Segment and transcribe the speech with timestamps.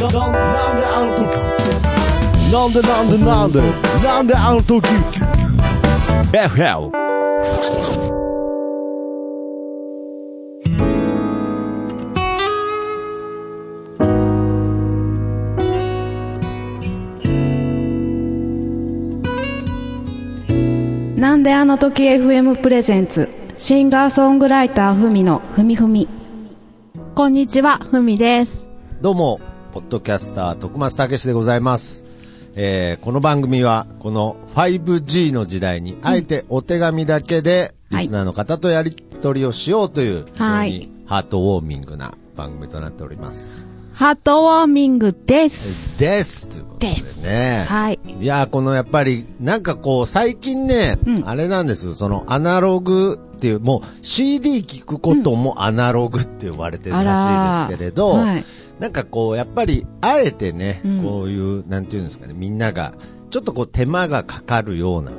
[0.00, 0.10] なん
[2.72, 3.60] でなんでなんで
[4.02, 4.88] なんであの時
[6.32, 6.90] FL
[21.18, 23.28] なんであの時 FM プレゼンツ
[23.58, 26.08] シンガーソングライターふみのふみふみ。
[27.14, 28.70] こんにちはふみです。
[29.02, 29.40] どうも、
[29.70, 32.04] ポッドキャスター、徳松たけしでございます。
[32.56, 38.02] えーこの番組は、この 5G の時代に、あえてお手紙だけで、はい。
[38.02, 43.68] リスナーの方とやり取りをしようという、非常はいにハートウォーミングな番組となっております。
[43.92, 46.00] ハートウォーミングです。
[46.00, 46.48] です。
[46.48, 46.96] ということで
[47.28, 47.64] ね。
[47.68, 48.00] はい。
[48.20, 51.28] いやーこのやっぱり、なんかこう、最近ね、うん。
[51.28, 58.44] あれなんですそのアナログっていう、もう CD 聞くこともアナログって呼ばれてるらしいですけれど、はい
[58.80, 61.02] なんかこう、やっぱり、あえてね、うん。
[61.02, 62.94] こういう、なんていうんですかね、みんなが、
[63.30, 65.16] ちょっとこう手間がかかるようなこ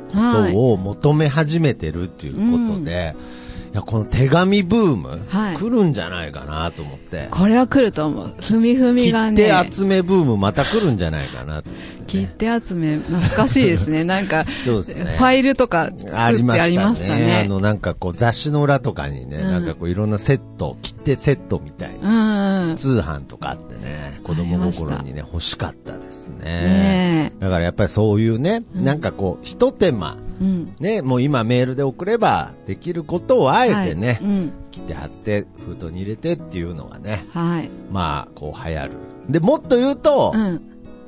[0.51, 3.40] とを求め始めてるっていうことで、い
[3.73, 5.57] や、この手紙ブーム、はい。
[5.57, 8.33] 来るんじゃないかなと思って、これは来ると思う。
[8.41, 12.35] ふみふみが切ね手集めブームまた来るんじゃないかなと思って、切ね。
[12.37, 14.03] 手集め懐かしいですね。
[14.05, 15.15] なんかそうですね。
[15.17, 17.25] ファイルとか作ってありましたね。
[17.25, 17.43] ね。
[17.45, 19.51] あの、なんかこう雑誌の裏とかにね、うん。
[19.51, 22.75] なんかこういろんなセット、切手セットみたいな、うんうん。
[22.77, 26.45] 通販とかあってね、子供心にね、欲しかったですね。
[26.45, 28.83] ねだからやっぱりそういうね、うん。
[28.83, 30.75] なんかこう、一手間、えうん。
[30.79, 34.17] ね、もう今メールで送ればできることをあえてね、はい。
[34.23, 34.53] うん。
[34.71, 37.69] 切って貼って、封筒に入れてっていうのがね、はい。
[37.91, 38.91] まあ、こう流行る。
[39.29, 40.61] で、もっと言うと、うん。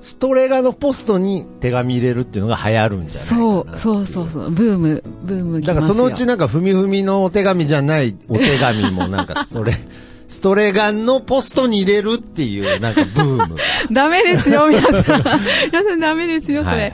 [0.04, 3.78] ストレガのポストに手紙入れるっていうのが流行るんじゃないかそなう。
[3.78, 9.72] そうそうそうブームブーム来だからそのうちなんかふみふみのお手紙じゃないお手紙もなんかストレ、
[10.34, 13.48] ストレガンのポストに入れるっていうなんかブームが。
[13.92, 15.24] ダメですよ、 皆さん。
[15.24, 16.84] 皆さんダメですよ、そはいれ。
[16.84, 16.90] は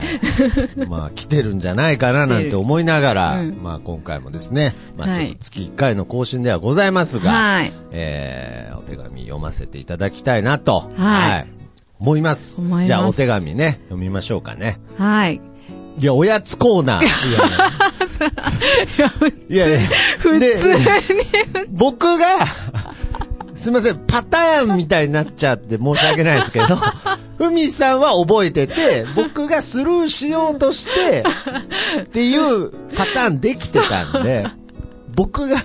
[0.84, 7.72] いまあ来てるんじゃないかななんて思いながら、うんまあ今回もですね、まあ月1回の更新ではございますが、はい。
[7.92, 11.46] えー、お手紙読ませていただきたいなと、はい
[11.98, 12.60] 思います。
[12.60, 14.78] 思いますじゃあお手紙ね、読みましょうかね。
[14.98, 15.40] はい。
[15.98, 17.04] いや、おやつコーナー。
[19.50, 19.88] いやいやいや
[20.18, 20.80] 普で通に。
[21.70, 22.26] 僕が、
[23.60, 26.76] すみません、パターンみたいになっちゃって申し訳ないですけど、
[27.36, 31.22] ふみさんは覚えてて、僕がスルーしようとして、
[32.00, 34.46] っていうパターンできてたんで、
[35.14, 35.62] 僕が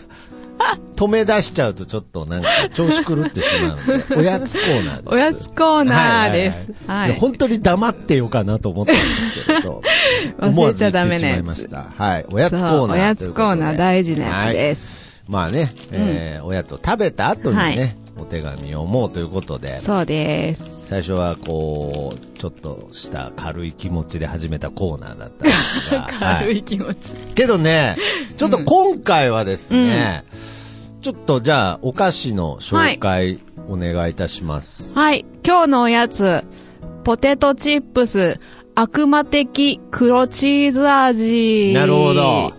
[0.97, 5.07] 止め出しちゃうとちょっとなんか調子狂ってしまうんで、 おやつコーナーです。
[5.07, 6.69] おやつコーナーです。
[6.87, 9.81] はい本当に黙ってよかなと思ったんですけれど。
[10.39, 11.69] 忘れちゃダメなやつ。
[11.71, 12.25] はい。
[12.29, 14.53] おやつコーナーおやつコーナー大事なやつす。
[14.53, 15.04] です。
[15.27, 20.63] まあね、えーおやつを食べた後にね、はいお手紙を読もうということで、そうです。
[20.85, 26.07] 最初はこう、ちょっとした軽い気持ちで始めたコーナーだったんですが。
[26.19, 27.13] 軽はい気持ち。
[27.35, 27.97] けどね、
[28.37, 30.23] ちょっと今回はですね、
[31.01, 34.93] ちょっとじゃあ、お菓子の紹介お願いいたします。
[34.95, 35.25] はい。
[35.45, 36.45] 今日のおやつ、
[37.03, 38.39] ポテトチップス、
[38.75, 41.73] 悪魔的黒チーズ味。
[41.73, 42.53] なるほど。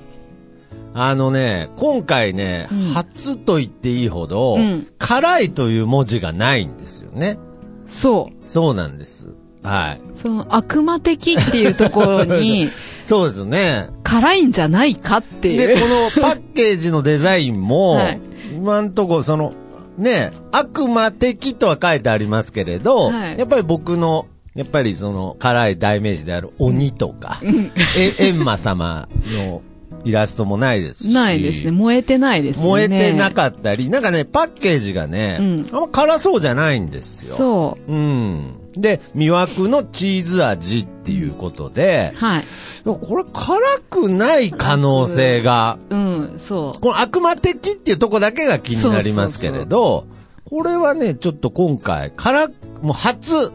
[0.98, 7.38] あのね、今回ね、うん初と言っていいほど、うん辛いという文字がないんですよね。
[7.86, 8.48] そう。
[8.48, 9.28] そうなんです。
[9.62, 10.00] はい。
[10.14, 12.70] その悪魔的っていうところに、
[13.04, 13.90] そうですね。
[14.04, 15.80] 辛いんじゃないかっていで、う。
[15.80, 15.86] こ
[16.18, 18.20] のパッケージのデザインも、 はい
[18.54, 19.52] 今んとこその、
[19.98, 29.60] ね、悪魔的とは書いてありますけれど、はいやっぱり僕の、やっぱりその辛い代名詞である鬼とか、え、閻魔様の
[30.06, 31.08] イラストもないですし。
[31.08, 31.72] ないですね。
[31.72, 32.64] 燃えてないですね。
[32.64, 37.34] 燃えてなかったり、なんかね、パッケージがね、うんあんま辛そうじゃないんですよ。。
[37.34, 38.54] そううん。
[38.74, 42.44] で、魅惑のチーズ味っていうことでう。、はい。
[42.84, 43.58] これ辛
[43.90, 46.80] くない可能性が、うん、そう。
[46.80, 50.06] この悪魔的っていうとこだけが気になりますけれど、
[50.44, 52.52] これはね、ちょっと今回、辛く、
[52.82, 53.50] もう初、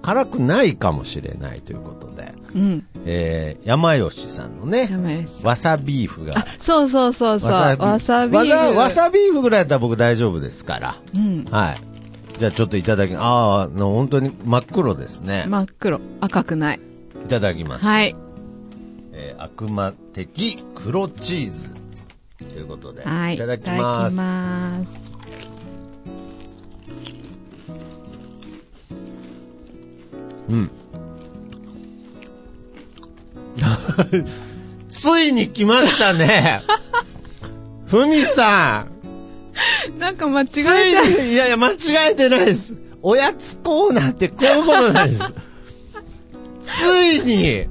[0.00, 2.01] 辛くないかもしれないということで、
[2.54, 2.86] うん。
[3.04, 5.26] えー、山吉さんのね。
[5.42, 7.50] わさビーフが、そうそうそうそう。
[7.50, 8.46] わさビーフ。
[8.46, 10.96] わさわさビーフぐらいだったら僕大丈夫ですから。
[11.14, 11.44] うん。
[11.50, 12.38] はい。
[12.38, 15.44] じゃあちょっといただき、ああ、の本当に真っ黒ですね。
[15.48, 16.00] 真っ黒。
[16.20, 16.80] 赤くない。
[17.24, 17.84] いただきます。
[17.84, 18.16] はい。
[19.12, 21.74] えー悪魔的黒チーズ。
[22.48, 23.34] ということで、はい。
[23.34, 24.14] いただきます。
[24.14, 25.12] いただきます。
[30.48, 30.70] うん。
[34.90, 36.62] ついに来ましたね。
[37.86, 38.86] ふみさ
[39.96, 39.98] ん。
[39.98, 41.06] なんか間違えつちゃう。
[41.06, 41.76] いに、いやいや、間違
[42.10, 42.76] えてないです。
[43.02, 45.22] おやつコーナーってこういうことなんです。
[46.62, 47.66] ついに、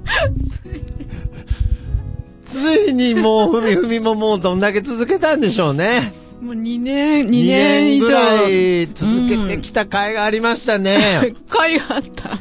[2.46, 2.56] つ
[2.90, 6.14] いにもう、ふみふみももうどんだけ続けたんでしょうね。
[6.42, 8.08] もう2年、2 2年以上。
[8.08, 11.34] 年ぐらい続けてきた甲斐がありましたね。
[11.48, 12.40] 回があった。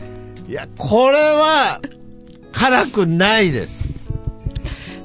[0.49, 1.81] いや、これは、
[2.53, 4.09] 辛くないです。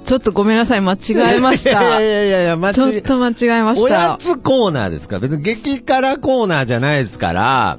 [0.06, 0.97] ちょっとごめんなさい、間違
[1.38, 2.01] えまし いやた。
[2.01, 4.18] いやいやいや、間違ちょっと間違えましおやた。
[4.19, 5.15] つコーナーですか？
[5.15, 7.77] ら、別に激辛コーナーじゃないですから、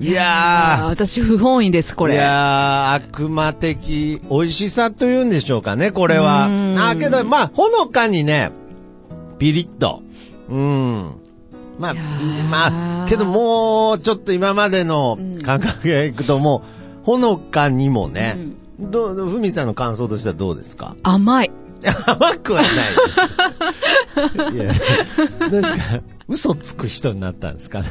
[0.00, 2.18] いやあ私不本意です、こー、いれ。
[2.18, 6.50] やー、悪魔的美味しさというんでしょうかね、これはう。
[6.50, 8.50] んあーけど、まあ、ほのかにね、
[9.38, 10.02] ピリッと。
[10.50, 11.10] うん。
[11.78, 11.94] まあ、
[12.50, 16.62] まあ、けどもう、ちょっと今までの感覚がいくとも
[17.02, 18.36] う、ほのかにもね、
[18.78, 20.94] どう、ふみさんの感想としてはどうですか？
[21.02, 21.50] 甘い。
[22.06, 22.72] 甘くはない
[24.34, 24.56] です。
[24.56, 24.72] いや、
[25.40, 27.82] 何ですか嘘つく人になったんですか？
[27.82, 27.88] か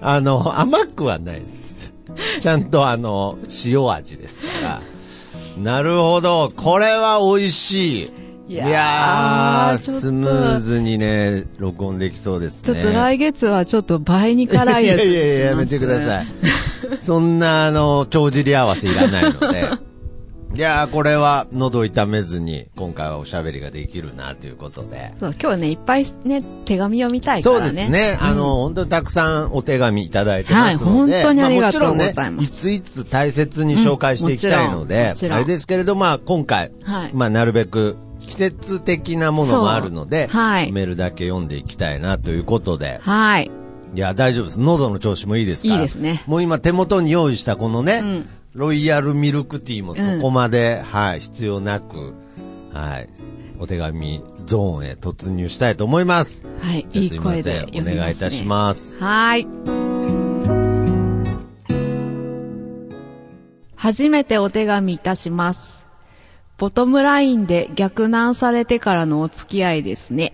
[0.00, 1.92] あの、甘くはないです。
[2.40, 4.80] ちゃんとあの、塩味ですから。
[5.58, 6.52] なるほど。
[6.54, 8.10] これは美味しい。
[8.48, 12.80] いいやスムーズにね、録音できそうですね。
[12.80, 15.10] ちょっと来月はちょっと倍に辛いやつにします。
[15.10, 16.26] いやいやいや、やめてください。
[17.00, 19.66] そんな、あの、帳尻合わせいらないので。
[20.54, 25.12] いやー、これは喉痛めずに、今回はおしゃべりができるな、ということで。
[25.18, 27.72] そう今日はね、いっぱいね、手紙読みたいかそうらね。
[27.72, 28.16] ですね。
[28.20, 31.14] あの、本当にたくさんお手紙いただいてますので。
[31.14, 43.50] はい本当にありがとうまもちろんございますね、いついつ大切に紹介していきたいのうんでもち、ろんあれですけれど、まあ、今回、はいまあ、なるべく季節的なものもあるので、はいメールだけ読んでいきたいなということで、はい。
[43.94, 44.60] いや、大丈夫です。
[44.60, 45.74] 喉の調子もいいですから。
[45.76, 52.14] いいですねもう今手元に用意したこのね、うんロイヤルミルクティーもそこまで、はい、必要なく、
[52.72, 53.08] はい、
[53.58, 56.42] お手紙ゾーンへ突入したいと思います。
[56.62, 56.86] はい。
[56.94, 57.92] いい声ですいません読みます、ね。
[57.92, 58.98] お願いいたします。
[58.98, 59.46] はい。
[63.76, 65.85] 初めてお手紙いたします。
[66.58, 70.32] ボトムラインで逆難されてからのお付き合いですね。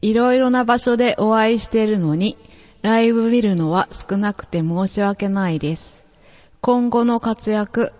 [0.00, 2.38] いろいろな場所でお会いしているのに、
[2.82, 6.04] ライブ見るのは少なくて申し訳ないです。
[6.60, 7.92] 今後の活躍、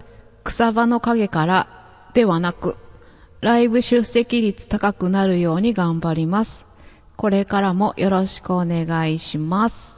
[0.44, 2.76] 草場の陰からではなく、
[3.40, 6.64] ライブ出席率高くなるように頑張ります。
[7.17, 9.95] これからもよろしくお願いします。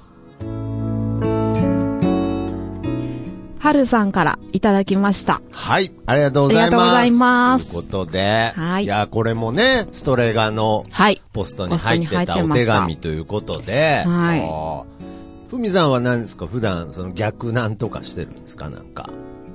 [3.69, 5.43] はるさんからいただきました。
[5.53, 6.70] はい、ありがとうございます。
[6.70, 11.20] ありがとうございますということで、はいや、これもね、ストレガのはい。
[11.35, 16.47] ポストに入ってたお手紙ということで、はいふみさんは何ですか？
[16.47, 18.70] 普段、その逆なんとかしてるんですか？
[18.70, 19.11] なんか。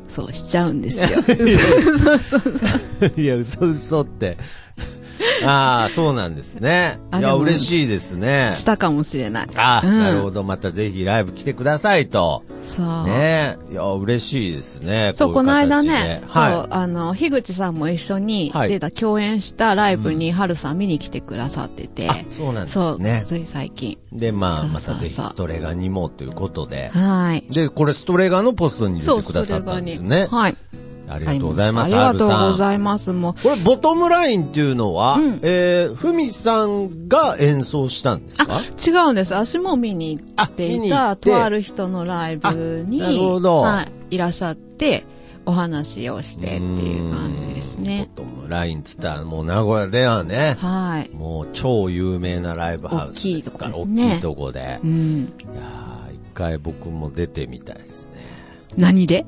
[0.10, 1.08] そうしちゃうんですよ。
[1.98, 3.14] そうそうそう。
[3.20, 4.38] いや、嘘嘘って。
[5.48, 7.00] ああ、そうなんですね。
[7.18, 8.54] いや、嬉しいですね。
[8.56, 9.48] したかもしれない。
[9.56, 10.44] ああ、うんなるほど。
[10.44, 12.44] またぜひライブ来てくださいと。
[12.66, 13.06] そう。
[13.06, 13.74] ねえ。
[13.74, 15.12] いや、嬉しいですね。
[15.16, 22.10] そう、こういうの間形でね、そう、はあの、樋口さんも一緒にはい出た共演したライブに、はるさん見に来てくださってて。
[22.36, 23.24] そうなんでそう、すね。
[23.26, 23.98] つい最近。
[24.12, 26.90] で、まあ、またぜひストレガにもということで。
[26.90, 27.54] はい。
[27.54, 30.28] で、これストレガのポストに入れてくださったんですね。
[30.28, 30.56] がはい。
[31.08, 31.86] ありがとうございます。
[31.86, 32.54] ありがとうご。
[32.54, 33.14] ざいます。
[33.14, 38.62] もう、これ、ボトムラインっていうのは、うんえー、ふみさんが演奏したんですか？
[38.86, 39.36] 違うんです。
[39.36, 45.06] 足も見に行っていた、とある人のライブに、あなるほどはい、いらっしゃって、
[45.46, 48.10] お話をしてっていう感じですね。
[48.16, 51.14] ボトムラインっつったら、もう名古屋ではね、はい。
[51.14, 54.80] もう超有名なライブハウスですから、大大きいとこですねきいとこで。
[54.84, 55.34] うん。
[55.54, 58.14] いやー、一回僕も出てみたいですね。
[58.78, 59.26] 何で？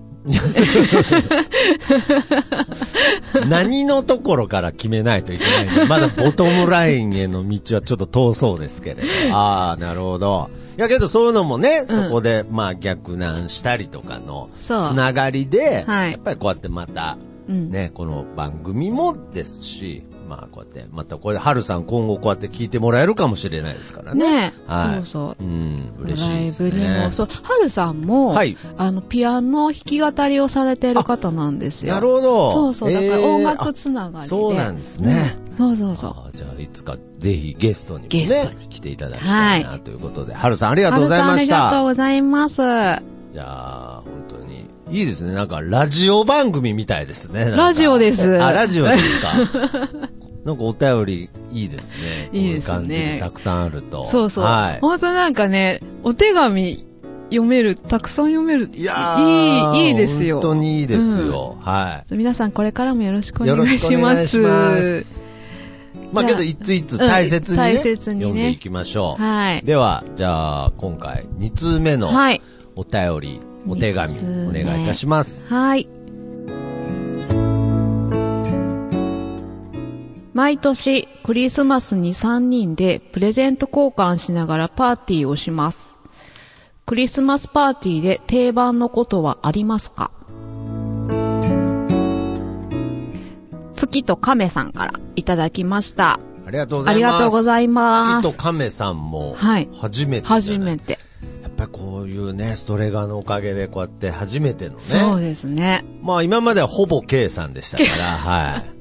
[3.47, 9.07] 何のところから決めないといけないまだボトムラインへの道はちょっと遠そうですけれど。
[9.35, 10.49] ああ、なるほど。
[10.77, 17.17] いやけどそういうのもね、そこで、まあ逆難したりとかのつながりで、はいやっぱりこうやってまた、
[17.47, 17.69] うん。
[17.69, 24.49] ね、この番組もですし、まあこうやって、またこれで、はるさん今後こうやって聞いてもらえるかもしれないですからね。
[24.49, 25.43] ねはいそうそう。
[25.43, 27.11] うん、嬉しいですライブにねも、。
[27.11, 31.93] そう、はるさんも、はいあの、ピアノ弾き語りをされてる方なんですよ。
[31.93, 32.51] なるほど。
[32.51, 34.29] そうそう、だからえー音楽つながりで。
[34.29, 35.37] そうなんですね。
[35.57, 36.09] そうそうそう。
[36.11, 41.41] あーじゃあ、いつかぜひゲストにもね、来ていただきたいなということで、はるさんありがとうございました。
[41.43, 42.55] りがとうございます。
[42.55, 45.33] じゃあ、本当に、いいですね。
[45.33, 47.51] なんか、ラジオ番組みたいですね。
[47.51, 49.29] ラジオですあ、ラジオですか。
[50.45, 52.29] なんかお便りいいですね。
[52.31, 54.05] いいですねたくさんあると。
[54.05, 54.43] そうそう。
[54.43, 54.79] はい。
[54.79, 56.85] 本当なんかね、お手紙
[57.31, 58.69] 読める、たくさん読める。
[58.71, 60.35] いやーいい、いいですよ。
[60.35, 61.57] 本当にいいですよ。
[61.59, 64.85] は皆さんこれからもよろしくお願いししくお願いします。
[64.85, 65.25] ます。
[66.11, 69.21] まあけど、一つ一つ大切にね、うん大切にね読んでいきましょう。
[69.21, 69.65] はい。
[69.65, 72.41] では、じゃあ、今回、2通目のはい。
[72.75, 74.13] お便り、お手紙、
[74.47, 75.47] お願いいたします。
[75.47, 75.89] はい。
[80.35, 85.95] 毎年クリスマスに3人でプレゼント交換しながらパーティーをします。
[86.85, 90.11] クリスマスパーティーで定番のことはありますか？
[93.75, 96.19] 月と亀さんからいただきました。
[96.45, 97.13] ありがとうござありいます。
[97.13, 98.11] がとうございます。
[98.21, 100.27] 月と亀さんも、はい初めて。
[100.27, 100.99] 初めて。
[101.43, 104.81] やっぱりこういうね、ストレガのおかげでこうやって初めてのね。
[104.81, 105.85] そうですね。
[106.01, 107.89] まあ今まではほぼ K さんでしたから、
[108.51, 108.74] はい。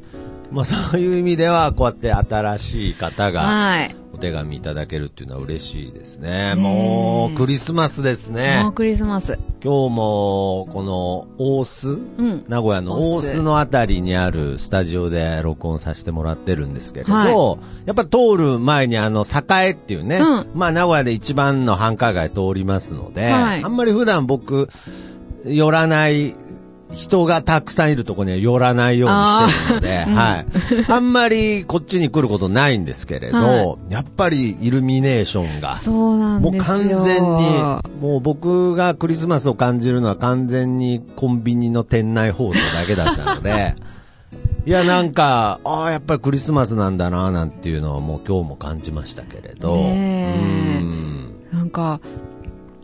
[0.51, 3.97] まあそういう意味では、こうやって新しい方がはい。
[4.15, 6.29] お手紙いただけるっていうのは嬉しいですね。
[6.29, 8.73] ねえもうクリスマスですねもう。
[8.73, 9.41] クリスマス。
[9.61, 12.45] 今日もこの大須、うん。
[12.49, 24.69] 名古屋の大須のあたりにあるスタジオで録音させてもらってるんですけれど、はやっぱ通る前にあの、栄っていうね、うんまあ名古屋で一番の繁華街通りますので、はいあんまり普段僕、
[25.45, 26.37] 寄らない、
[26.93, 30.47] 人がたくさんいるところには寄らないようにしてるので、はい。
[30.89, 36.59] あんまりこっちに来ることないんですけれど、はやっぱりイルミネーションが、そうなんもう。
[36.59, 37.01] 完全に、
[38.01, 43.77] もう僕がクリスマスを感じるのは完全にコンビニの店内放送だけだったので、
[44.67, 51.35] いや、なんか、ああ、やっぱりクリスマスなんだな、なんていうのはもう今日も感じましたけれど、うん。
[51.53, 52.01] なんか、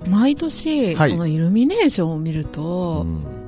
[0.06, 1.10] 毎年、はい。
[1.10, 3.22] そのイルミネーションを見ると、うん。
[3.22, 3.39] ま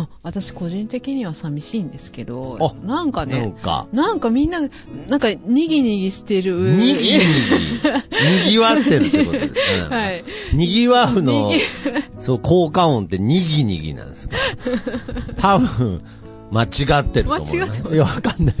[0.00, 4.60] あ、私個人的には寂しいんですけどあ、なんかね、か、なんかみんな、
[5.08, 6.54] なんかにぎにぎしてる。
[6.76, 7.04] にぎにぎ、
[8.46, 9.60] にぎわってるってことですね。
[9.90, 10.24] はい。
[10.54, 11.50] にぎわうの
[12.18, 14.36] そう、効果音ってにぎにぎなんですか？
[15.36, 16.00] 多分、
[16.50, 16.68] 間違っ
[17.04, 17.66] てると思うな。
[17.66, 18.54] 間違ってますいや、わかんない。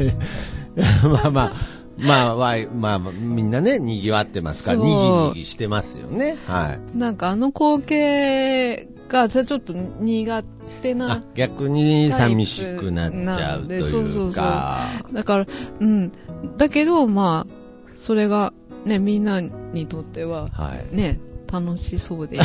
[1.08, 6.36] まあまあ、まあ、まあ、まあ、みんなね、にぎわってますから、そうにぎにぎしてますよね。
[6.46, 6.98] はい。
[6.98, 10.42] なんかあの光景が、じゃあちょっと苦
[10.82, 14.88] 手あな。、逆に寂しくなっちゃうとタイプなんでそういそううそうか。
[15.12, 15.46] だから、
[15.80, 16.12] うん。
[16.56, 17.54] だけど、まあ、
[17.96, 18.52] それが、
[18.84, 20.94] ね、みんなにとっては、はい。
[20.94, 21.20] ね、
[21.50, 22.36] 楽しそうで。
[22.36, 22.44] いや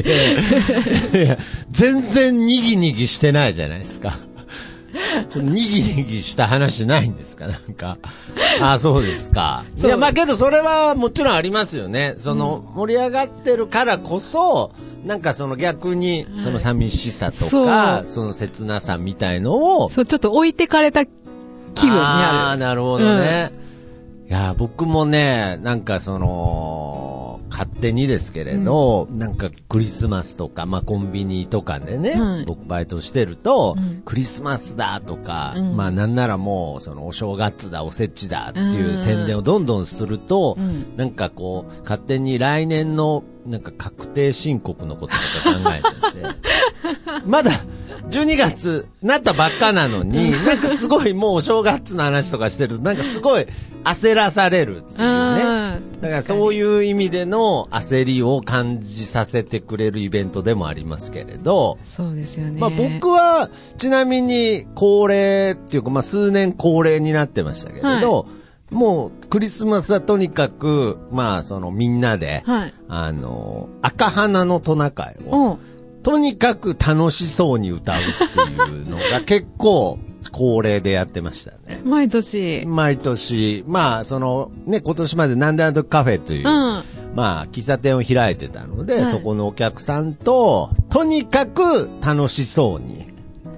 [0.00, 0.04] い
[1.14, 1.38] やいや
[1.70, 4.16] 全然にぎにぎしてないじゃないですか。
[5.14, 7.46] ちょっとにぎにぎした話ないんですか？
[7.46, 7.98] なんか。
[8.60, 9.64] あ、そうですか。
[9.76, 12.14] いや、まあけどそれはもちろんありますよね。
[12.18, 14.72] その、盛り上がってるからこそ、
[15.04, 21.10] なんかその逆に、その寂しさとか、その切なさみたいのを、そう、ちょっと置いてかれた気
[21.86, 22.60] 分にああ、ある。
[22.60, 23.52] なるほどね。
[24.28, 27.13] いや、僕もね、なんかその、
[27.54, 32.44] 勝手にですけれど、なんかクリスマスとか、まあコンビニとかでね、はい。
[32.46, 34.02] 僕バイトしてると、うん。
[34.04, 35.76] クリスマスだとか、うん。
[35.76, 38.98] まあなんならもう、そのお正月だ、おせちだっていううん。
[38.98, 40.96] 宣伝をどんどんすると、うん。
[40.96, 46.26] なんかこう、勝手に来年の、なんか確定申告のこととか考えてて、
[47.26, 47.52] まだ
[48.08, 53.46] 12月なったばっかなのに、なんかすごいもうお正月の話とかしてると、なんかすごい
[53.84, 55.42] 焦らされるっていうね。
[55.42, 55.64] うん
[56.00, 56.54] だからそうう。
[56.54, 62.60] いう意味での焦りを感じさせてくれるイベントでもありますけれど、そうですよね。
[62.60, 63.48] まあ僕は
[63.78, 68.26] ちなみに恒例っていうかまあ数年恒例になってましたけれど、
[68.70, 72.74] もうクリスマスはとにかくまあそのみんなで、はい。
[72.88, 75.58] あの、赤花のトナカイを、
[76.04, 77.98] とにかく楽しそうに歌うっ
[78.32, 79.98] ていうのが結構
[80.30, 81.80] 恒例でやってましたね。
[81.84, 82.64] 毎年。
[82.66, 86.84] 毎年、まあ、その、ね、今年までなんであの時カフェという、うん。
[87.14, 93.06] まあ、喫茶店を開いてたので、はいそこのお客さんと、とにかく楽しそうに、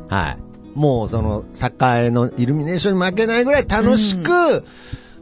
[0.08, 0.78] はい。
[0.78, 4.64] もうその、栄のイルミネーションに負けないぐらい楽しく、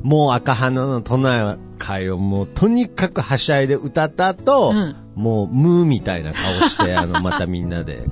[0.02, 8.04] もう赤花のトナカイをもうとにかくはしゃいで歌った後、うんもうムーみたいな顔して、 あの、またみんなで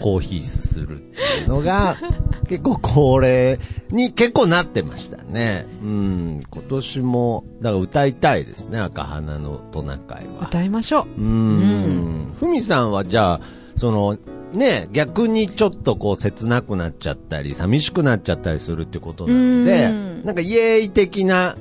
[0.00, 1.96] コーヒーするっていうのが、
[2.48, 3.58] 結構恒例
[3.90, 5.66] に結構なってましたね。
[5.82, 10.46] うん、今年も、だから歌いたいですね、赤花のトナカイは。
[10.46, 12.32] 歌いましょうーん。
[12.38, 13.40] ふみさんはじゃあ、
[13.74, 14.16] その、
[14.52, 21.56] ね、逆にちょっとこう切なくなっちゃったり、寂しくなっちゃったりするってことなのでうん、なんかイエーイ的な、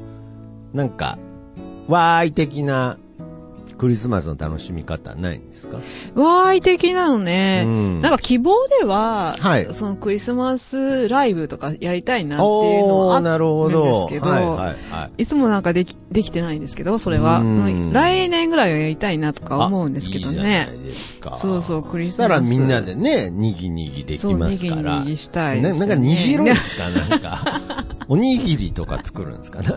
[0.74, 1.18] なんか、
[1.88, 2.98] わーい的な
[3.78, 5.78] クリスマスの楽しみ方はないんですか？
[6.16, 6.20] う。
[6.22, 7.64] わーい的なのね。
[7.66, 13.20] うんなんか希望では、はいそのクリスマスライブとかやりたいなっていうのはあ。
[13.20, 14.58] るんですけど、はいはい
[14.92, 15.24] はい。
[15.24, 17.40] いつもなんかでき、できてないんですけど、それは。
[17.40, 20.78] うん来年ぐらいはやりたいなとか思うんですけどねない。
[20.80, 24.96] ですかそうそうクリスマスそしたらみんなでね、にぎにぎできますから。
[24.96, 27.62] そうにぎにぎしたいねななんかにぎるんですかなんか。
[28.08, 29.62] おにぎりとか作るんですか？
[29.62, 29.68] ね。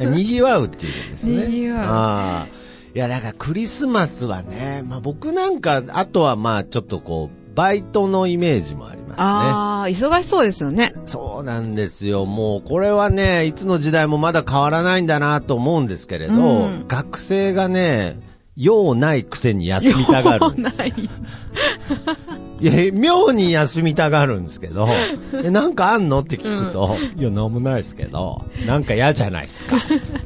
[0.10, 1.46] にぎわうっていうことですね。
[1.46, 2.46] にぎわうああ。
[2.94, 9.14] いや、だからクリスマスはね、まあ僕なんか、あとはまあちょっとこう、バイトのイメージもありますね。
[9.18, 10.92] ああ、忙しそうですよね。
[11.06, 12.24] そうなんですよ。
[12.24, 16.36] もうこれはね、いつの時代もまだ変わらないんだなと思うんですけれど、う
[16.66, 18.20] ん学生がね、
[18.56, 20.92] 用ないくせに休みたがるんですない。
[22.60, 24.88] いや、妙に休みたがるんですけど、
[25.44, 26.20] え、なんかあんの？
[26.20, 29.76] って聞くと、いや、なんもないですけど、なんか嫌じゃないですか？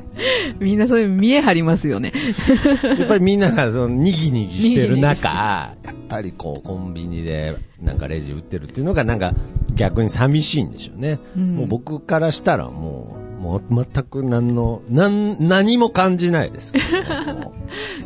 [0.61, 2.13] みんなそういう見え張りますよね。
[2.99, 9.35] やっぱりみんながそのにぎにぎしてる中、やっぱりこう、コンビニでなんかレジ売ってるっていうのがなんか
[9.75, 11.19] 逆に寂しいんでしょうね。
[11.37, 16.79] うんもう僕からしたらもう、もう全く何の、何、何も感じないですけ
[17.27, 17.53] ども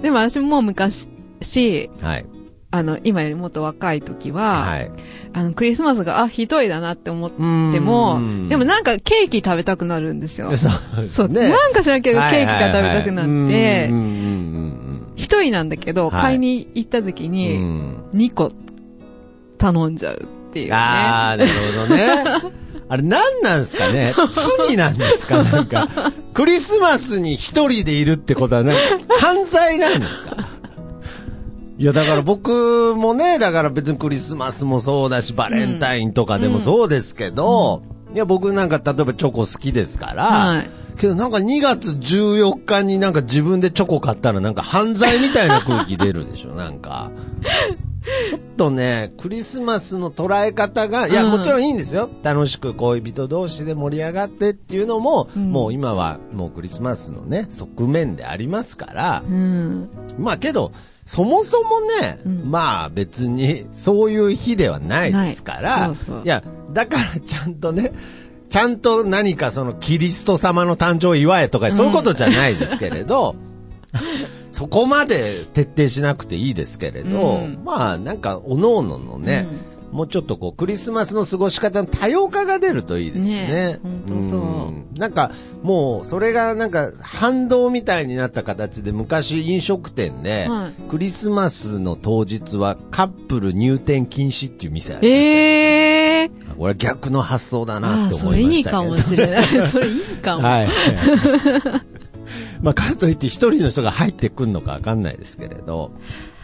[0.01, 1.09] でも私も昔、
[2.01, 2.25] はい。
[2.71, 4.91] あの、今よりもっと若い時は、はい。
[5.33, 10.55] あの、クリスマスが、あ、ひどいだなって思っても、でもなんかケーキ食べたくなるんですよ。
[10.59, 11.49] そうですそう、ね。
[11.49, 13.89] なんか知らんけどケーキが食べたくなって、
[15.17, 17.97] 一人なんだけど、はい買いに行った時に、ん。
[18.15, 18.53] 2個
[19.59, 20.17] 頼んじゃう
[20.51, 20.73] っていうね。
[20.75, 21.51] ああ、なる
[21.87, 22.53] ほどね。
[22.89, 24.15] あれ何なんですかね？
[24.69, 25.43] 罪なんですか？
[25.43, 25.89] なんか、
[26.35, 28.75] クリスマスに一人でいるってことはね、
[29.21, 30.37] 犯罪なんですか？
[31.79, 37.83] いや、だから僕もね、だから別にクリスマスもそうだし、バレンタインとかでもそうですけど、
[38.15, 47.11] いや、僕なんか例えばチョコ好きですから、はいけどなんか2月14日になんか自分でチョコ買ったらなんか犯罪みたいな空気出るでしょ、なんか。
[48.31, 52.09] ちょっとね、クリスマスの捉え方が、いや、うんもちろんいいんですよ。
[52.23, 59.89] 楽しく恋人同士で盛り上がってっていうのも、うんもう今はもうクリスマスのね、側面でありますから、うん。
[60.19, 60.73] まあけど、
[61.07, 62.51] そもそもね、うん。
[62.51, 66.23] まあ別にそういう日ではないですから、そうそう。
[66.25, 67.93] いや、だからちゃんとね、
[68.51, 73.37] ちゃんと何かそのキリスト様の誕生を祝えとか、そういうことじゃないですけれど、
[74.51, 77.61] そこまで徹底しなくていいですけれど、うん。
[77.65, 79.47] まあなんか、おのおののね、
[79.97, 83.47] もうちょっとこう、クリスマスの過ごし方の多様化が出るといいですね。
[83.47, 83.81] ね
[84.23, 85.31] そうんなんか、
[85.63, 96.57] もう、それがなんか、反動みたいになった形で、昔飲食店で、はクリスマスの当日はカップル入店禁止っていう店ありましたよええー。
[96.59, 99.31] これは逆の発想だなってそれいい思いましたけど。
[99.31, 99.69] かもしれない。
[99.71, 100.43] それいいかも。
[100.43, 100.69] はい。
[102.61, 105.93] まあ、かといって一人の人が入ってくるのかわかんないですけれど、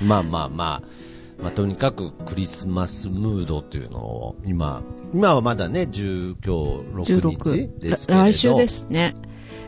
[0.00, 0.88] まあまあまあ、
[1.42, 7.78] まあ、とにかくクリスマスムードっていうのを、今、今はまだね、10、今日6日16。
[7.78, 8.12] ですけ。
[8.12, 8.68] 来週で。
[8.68, 9.14] すね。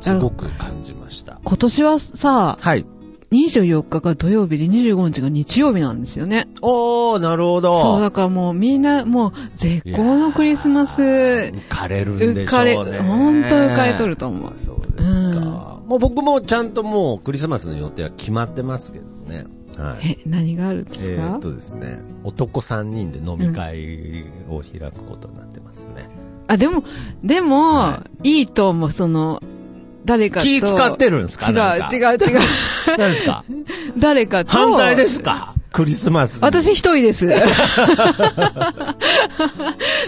[0.00, 1.40] すごく感じました。
[1.44, 2.86] 今年はさ、はい。
[3.32, 6.46] 24日が土曜日で25日が日曜日なんですよね。
[6.62, 7.76] おー、なるほど。
[7.80, 12.42] そう、だからもうみんな、もう絶好のクリスマス、浮かれるんでしょうね。
[12.44, 14.52] 浮かれ、本当浮かれとると思う。
[14.58, 15.38] そうですか。
[15.38, 15.54] うん
[15.86, 19.44] もう僕もちゃんともうクリスマスの予定は決まってますけどね。
[19.78, 20.18] はい。
[20.24, 21.22] え、何があるんですか？
[21.22, 26.08] えーっとですね、男3人で飲み会を開くことになってますね。
[26.46, 26.84] あ、でも、
[27.22, 29.42] でも、はいいと思う、その、
[30.04, 30.46] 誰かと。
[30.46, 31.50] 気使ってるんですか？
[31.50, 31.56] 違う、
[31.92, 32.40] 違う、違う。
[32.98, 33.44] 何ですか？
[33.98, 34.50] 誰かと。
[34.50, 35.54] 犯罪ですか？
[35.72, 36.42] クリスマスに。
[36.42, 37.26] 私一人です。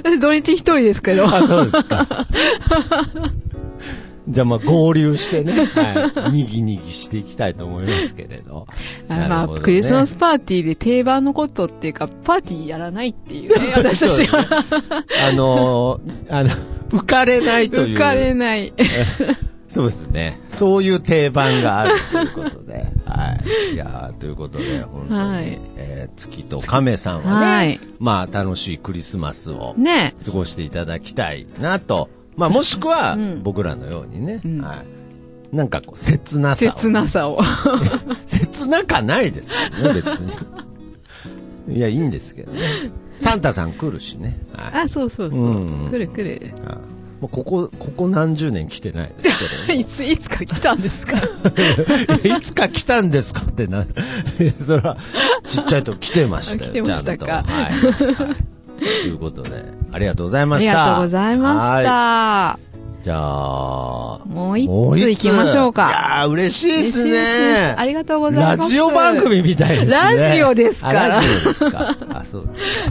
[0.05, 1.27] 私土日一人ですけど。
[1.27, 2.07] あ、そうですか。
[4.29, 8.67] じゃあまあ合流してね、はい、にぎにぎしていきたいと思いますけれど。
[9.09, 14.45] あまあ、クリスマスパーティーで定番のことっていうか、パーティーやらないっていうね、 私たちは。
[15.29, 16.51] あのーあの、
[16.91, 17.97] 浮かれないという。
[17.97, 18.73] 浮かれない。
[19.69, 20.41] そうですね。
[20.49, 22.87] そういう定番があるということで。
[23.05, 23.37] は
[23.71, 23.75] い。
[23.75, 32.09] いやーということで、本当に、はいえー月と亀さんはね、はいまあ楽しいクリスマスをね過ごしていただきたいなと。
[32.37, 34.83] まあもしくはうん、僕らのようにね、うんは
[35.53, 35.57] い。
[35.57, 36.73] なんかこう、切なさを。
[36.73, 37.41] 切なさを。
[38.27, 40.07] 切なかないですけどね、別
[41.67, 41.77] に。
[41.77, 42.61] いや、いいんですけどね。
[43.19, 44.39] サンタさん来るしね。
[44.53, 44.83] はい。
[44.85, 45.41] あ、そうそうそう。
[45.43, 46.53] うん来る来る。
[46.67, 46.79] あ
[47.21, 51.17] もうここ、ここ何十年来てないですけど、 いつ、いつか来たんですか？
[52.25, 53.87] いつか来たんですかってな。
[54.63, 54.99] それは、
[55.49, 56.71] ちっちゃいと来てましたよ。
[56.71, 57.73] 来てましたかはい。
[58.13, 58.37] はい
[58.79, 60.71] ということで、ありがとうございあました。
[60.73, 62.59] りがとうございましはた。
[62.63, 62.67] い。
[63.03, 65.89] じゃあ、もう一つ行きましょうか。
[65.89, 67.75] いやー嬉しいですね。
[67.79, 68.59] ありがとうございます。
[68.59, 69.93] ラジオ番組みたいですね。
[69.93, 71.97] ラジオですからあラジオですか。
[72.11, 72.63] あ、そうです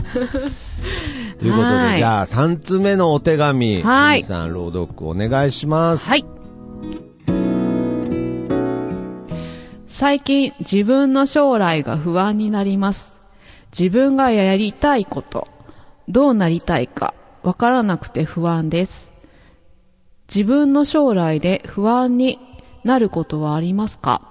[1.38, 6.08] ということで、はいじゃあ、3つ目のお手紙、はい皆さん朗読お願いします。
[6.08, 6.24] はい。
[9.86, 13.16] 最近自分の将来が不安になります。
[13.78, 15.46] 自分がやりたいこと、
[16.08, 19.12] どうなりたいかわからなくて不安です。
[20.28, 22.38] 自分の将来で不安に
[22.84, 24.22] なることはありますか？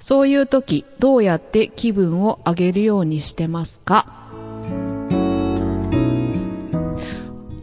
[0.00, 4.06] そういう時、どうやって気分を上げるようにしてますか？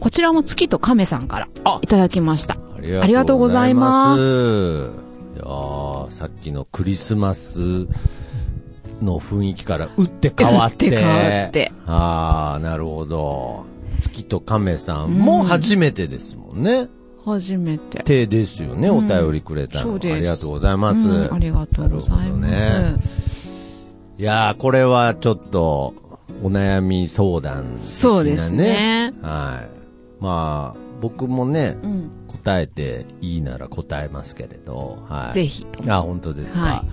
[0.00, 2.56] こちらも月と亀さんからあいただきました。
[2.78, 7.88] ありがとうございますいやーさっきのクリスマス
[9.02, 10.86] の雰囲気から打って変わって。
[10.86, 13.66] 打って変わってああ、なるほど。
[14.00, 16.88] 月と亀さんも初めてですもんね。
[17.24, 18.02] 初めて。
[18.04, 19.94] 手ですよね、お便りくれたの。
[19.94, 21.08] ありがとうございます。
[21.08, 22.48] うんありがとうございま
[23.00, 23.84] す。
[24.18, 25.94] いやー、これはちょっと、
[26.42, 27.80] お悩み相談ね。
[27.82, 29.62] そうですねは
[30.20, 30.22] い。
[30.22, 32.10] まあ、僕もね、うん。
[32.28, 35.32] 答えていいなら答えますけれど、はい。
[35.32, 35.66] ぜひ。
[35.88, 36.60] あ、本当ですか。
[36.60, 36.84] は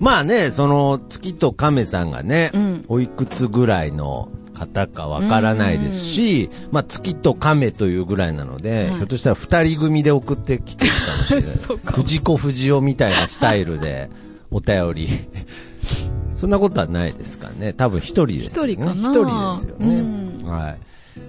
[0.00, 11.80] まあね、その、月と亀さんがね、うんおいくつぐらいの方かわからないですし、まあ月と亀というぐらいなので、はいひょっとしたら二人組で送ってきてるかもしれない。
[11.94, 14.10] 藤子不二雄みたいなスタイルで
[14.50, 15.08] お便り。
[16.34, 17.74] そんなことはないですかね。
[17.74, 18.72] 多分一人ですよね。
[18.72, 19.94] 一人ですよね。
[19.96, 20.78] うんはい。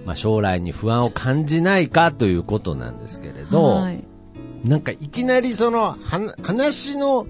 [0.06, 4.02] まあ将来に不安を感じないかということなんですけれど、はい。
[4.64, 5.96] なんかいきなりそのは
[6.42, 7.26] 話の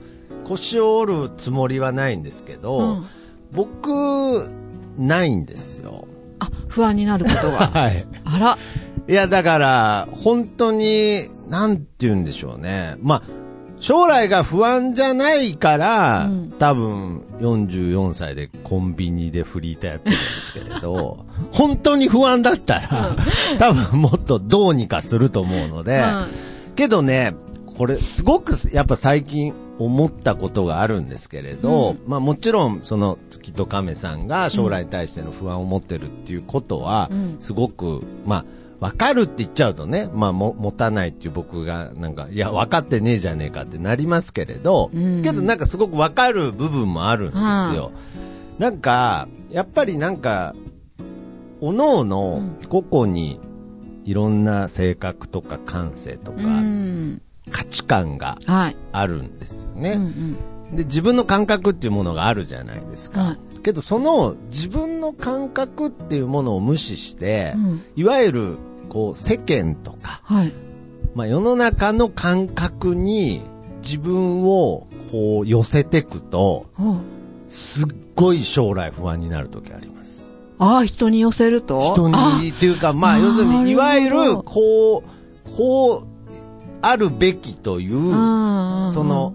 [0.52, 3.06] 腰を折るつもりはないんですけど、うん
[3.52, 4.48] 僕、
[4.96, 6.08] ないんですよ。
[6.38, 7.68] あ、不安になることが。
[7.80, 8.06] はい。
[8.24, 8.58] あら。
[9.08, 12.96] いや、だから、本当に、なんて言うんでしょうね。
[13.00, 13.22] まあ、
[13.78, 23.16] 将来が不安じゃないから、うん多分、44歳でコンビニでフリーターやってるんですけれど、 本当に不安だったら、
[23.58, 26.04] 多分もっとどうにかすると思うので、
[26.76, 27.34] けどね、
[27.76, 38.44] これすごくやっぱ最近思ったことがあるんですけれど、まあもちろんその月と亀さんが将来に対しての不安を持ってるっていうことはうん、すごく、まあ、
[38.82, 45.22] わかるって言っちゃうとね、まあも、持たないっていう僕が、なんか、いや、分かってねえじゃねえかってなりますけれど、うん。
[45.22, 47.92] けどなんかすごくわかる部分もあるんですよ。
[48.58, 50.56] なんか、やっぱりなんか、
[51.60, 53.38] おのおの個々に
[54.04, 57.22] いろんな性格とか感性とか、うん。
[57.50, 58.76] 価値観がはい。
[58.92, 60.34] あるんですようんうね、ん。
[60.76, 63.20] で、自分の感覚っていうものがあるじゃないですか。
[63.20, 70.52] はいけど、その自分の感覚っていうものを無視して、うんいわゆる、こう、世間とか、はい。
[71.14, 73.40] まあ、世の中の感覚に
[73.80, 76.96] 自分をこう寄せていくと、お
[77.46, 80.28] すっごい将来不安になる時あります。
[80.58, 81.80] ああ、人に寄せると？
[81.94, 85.04] 人あにっていうか、まあ、要するに、いわゆる、こ
[85.46, 86.06] う、こう、
[86.82, 88.10] あるべきという、う
[88.88, 89.34] んその、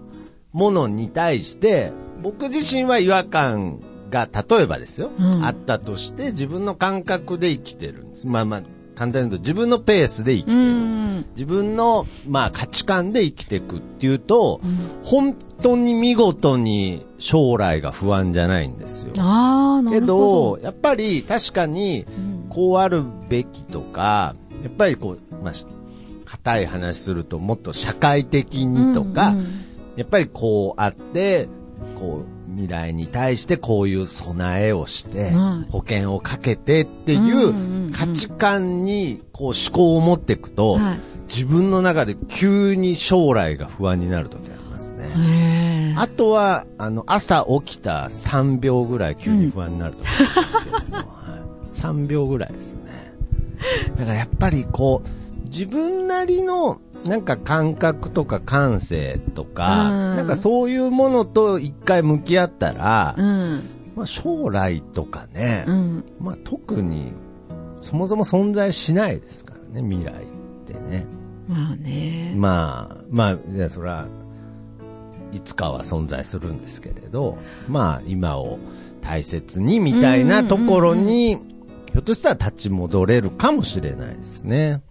[0.52, 3.80] ものに対して、僕自身は違和感
[4.10, 8.26] が、例えばですよ、うんあったとして、自分の感覚で生きてるんです。
[8.26, 8.62] まあまあ、
[8.94, 10.62] 簡単に言うと、自分のペースで生きてうる。
[10.62, 11.26] ん。
[11.30, 19.12] 自分の、まあ、価値観で生きていくっていうと、うん本当に見事に将来が不安じゃないんですよ。
[19.18, 22.04] ああ、なけど、やっぱり確かに、
[22.48, 25.52] こうあるべきとか、やっぱりこう、まあ、
[26.48, 31.48] し硬い話するともっと社会的にとか、うんうんやっぱりこうあって、
[31.98, 35.70] こう、未来に対してこういう備えをして、はい。
[35.72, 37.92] 保険をかけてっていんうんううん。
[37.92, 41.00] 価値観にこう思考を持っていくと、はい。
[41.28, 45.96] 自分の中で急に将来が不安になる時ありますね。
[45.98, 51.74] あとは、あの、朝起きた3秒ぐらい急に不安になると思うんですけども、はい。
[51.74, 53.14] 3秒ぐらいですね。
[53.96, 63.62] だからやっぱりこう、自分なりのなんか感覚とか感性とか、うんなんかそういうものと一回向き合ったら、うん。
[63.96, 66.04] まあ将来とかね、うん。
[66.20, 67.12] まあ特に
[67.82, 70.26] そもそも存在しないですからね、未来っ
[70.66, 71.06] てね。
[71.48, 72.32] まあね。
[72.36, 74.08] まあ、まあ、じゃあそれは、
[75.32, 78.58] いつかは存在するんですけれど、まあ今を
[79.00, 81.36] 大切にみたいなところに、
[81.92, 84.82] ひょっとしたら立ち戻れるかもしれないですね。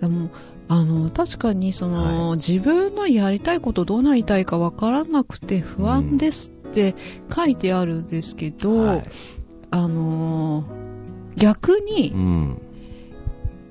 [0.00, 0.30] でも、
[0.68, 6.94] あの、確かにその、は自分のやりたいことどうなりたいかわからなくて不安ですって
[7.34, 9.04] 書いてあるんですけど、はい。
[9.70, 10.64] あの、
[11.36, 12.62] 逆にうん。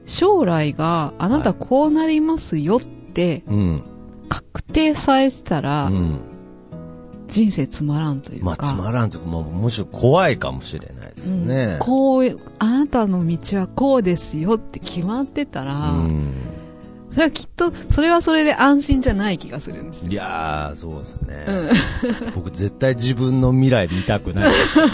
[0.06, 3.84] 将来があなたこうなりますよってうん。
[4.30, 6.20] 確定されてたら、うん。
[7.28, 8.46] 人生つまらんというか。
[8.46, 11.66] まあつまらんというか、まあむしろ怖いかもしれないですね。
[11.74, 16.34] うんこう、あなたの道はこうですよって決まってたら、うん
[17.18, 20.12] それはきっと、それはそれで安心じゃない気がするんですよ。
[20.12, 21.46] いやー、そうですね。
[21.48, 22.34] うん。
[22.36, 24.92] 僕絶対自分の未来見たくないです、ね。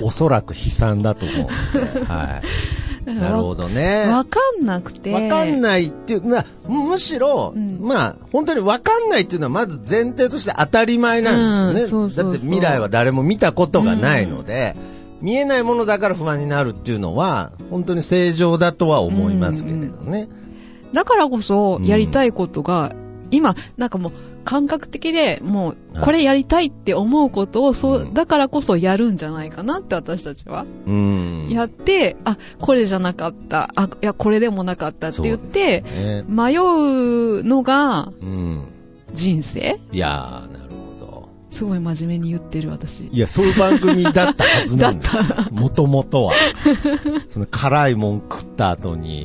[0.02, 2.04] おそらく悲惨だと思うんで。
[2.04, 2.46] はい。
[3.04, 4.06] なるほどね。
[4.08, 5.12] わかんなくて。
[5.12, 12.04] わかんないっていう、まあ、むしろ、うんまあ、本当にわかんないっていうのはまず前提として当たり前なんですよね。
[12.04, 14.76] うんそうそうだって未来は誰も見たことがないので、
[15.20, 20.28] 見えないものだから不安になるっていうのは、本当に正常だとは思いますけれどね。
[20.92, 22.94] だからこそ、やりたいことが、
[23.30, 24.12] 今、なんかもう、
[24.44, 30.66] 感覚的で、もう、これやりたいって思うことを、そうう、んだからこそやるんじゃないかなって私たちは。
[30.86, 31.48] うん。
[31.50, 33.70] やって、あ、これじゃなかった。
[33.74, 35.82] あ、いや、これでもなかったって言って、
[36.28, 38.68] 迷うのがうん。
[39.12, 39.78] 人生？
[39.92, 40.63] いやー、な。
[41.54, 43.06] すごい真面目に言ってる私。
[43.06, 45.52] いや、そういう番組だったはずなんです。
[45.52, 46.32] もともとは。
[47.28, 49.24] その辛いもん食った後に、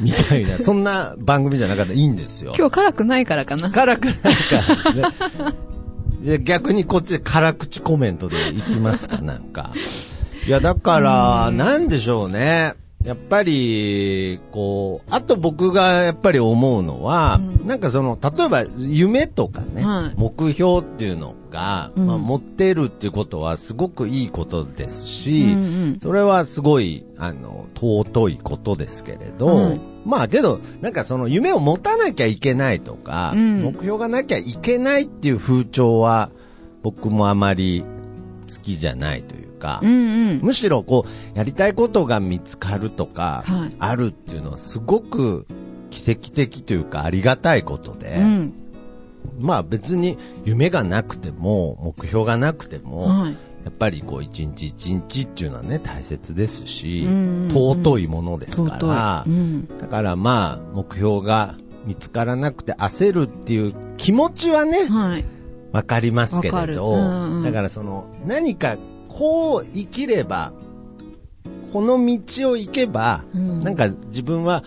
[0.00, 2.54] みたいな、そんな番組じゃなかったらいいんですよ。
[2.56, 3.70] 今日辛くないからかな。
[3.70, 4.30] 辛くないか
[6.22, 6.38] らね。
[6.44, 9.72] 逆にこっちで辛口コメントでいきますか、なんか。
[10.46, 12.74] いや、だから、なんでしょうね。
[13.04, 25.62] やっぱり、こう、あと僕がやっぱり思うのは、うんなんかその、例えば夢とかね、はい目標っていうのが、うんまあ、持ってるっていうことはすごくいいことですうし、んう
[25.96, 25.98] ん。
[26.00, 36.30] それはすごい、あの、尊いことですけれど、はいまあけど、なんかその夢を持たなきゃいけないとか、うん目標がなきゃいけないっていう風潮は、
[36.82, 37.84] 僕もあまり
[38.46, 40.40] 好きじゃないというか、うんうん。
[40.42, 45.46] むしろこう、やりたいことが見つかるとか、はいあるっていうのはすごく
[45.90, 48.54] 奇跡的というかありがたいことで、うん。
[49.40, 53.36] まあ別に夢がなくても、目標がなくても、はい。
[53.64, 57.50] やっぱりこう一日一日っていうのはね大切ですし、うんうんうん。
[57.50, 59.66] 尊いものですから、うん。
[59.78, 65.24] だからまあ目標が見つからなくて焦るっていう気持ちはねはい。
[65.72, 67.42] わかりますけれど、うんうん。
[67.42, 70.52] だからその何かこう生きれば
[71.72, 73.60] この道を行けば、うん。
[73.60, 74.64] なんか自分は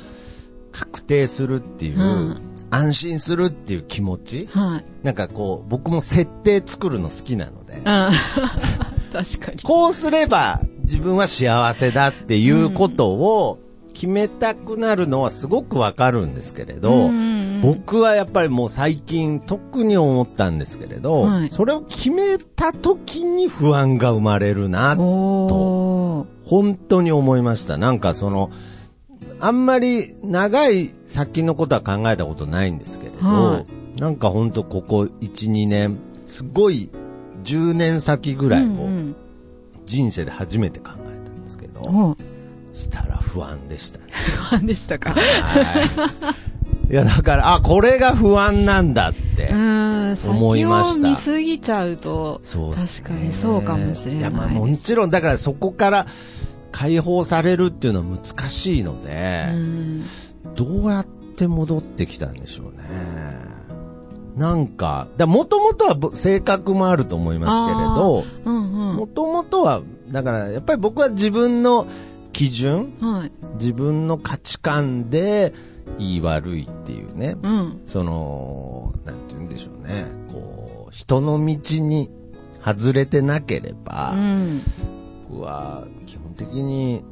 [0.72, 4.48] 確定するっていう、うん安心するっていう気持ち？
[4.52, 5.06] はい。
[5.06, 8.10] なんかこう僕も設定作るの好きなので、あ
[9.14, 9.60] 確かに。
[9.62, 13.60] こうすれば自分は幸せだっていうことを
[13.94, 26.26] 決めたくなるのはすごくわかるんですけれど、うんうんうん僕はやっぱりもう最近特に思ったんですけれど、はいそれを決めた時に不安が生まれるな、おー。
[26.50, 27.78] 本当に思いました。
[27.78, 28.50] なんかその、
[29.42, 33.66] あんまり長い先のことは考えたことないんですけれど、は
[34.00, 36.90] なんか本当ここ1、2年、すごい
[37.44, 39.16] 10年先ぐらいを、うんうん
[39.84, 42.16] 人生で初めて考えたんですけど、お
[42.74, 44.06] したら不安でしたね。
[44.52, 45.10] 不安でしたか？
[45.10, 46.36] は
[46.88, 46.94] い。
[46.94, 49.52] いや、だから、あ、これが不安なんだって。
[50.30, 56.06] 思いましたを見すぎちゃうと、そうね確かにそうかもしれないや、まあ、もちろん、だからそこから
[56.72, 60.04] 解放されるっていうのは難しいのうで、ん。
[60.56, 62.82] どうやって戻ってきたんでしょうね。
[64.36, 68.62] なんか、もともとはぼ性格もあると思いますけれど。
[68.94, 71.86] もともとは、だからやっぱり僕は自分の
[72.32, 73.32] 基準、はい。
[73.56, 75.54] 自分の価値観で、
[76.00, 77.82] いい悪いっていうね、うん。
[77.88, 82.10] その、なんて言うんでしょうね、こう、人の道に
[82.64, 84.62] 外れてなければ、うん。
[85.30, 87.04] 僕は基本的に、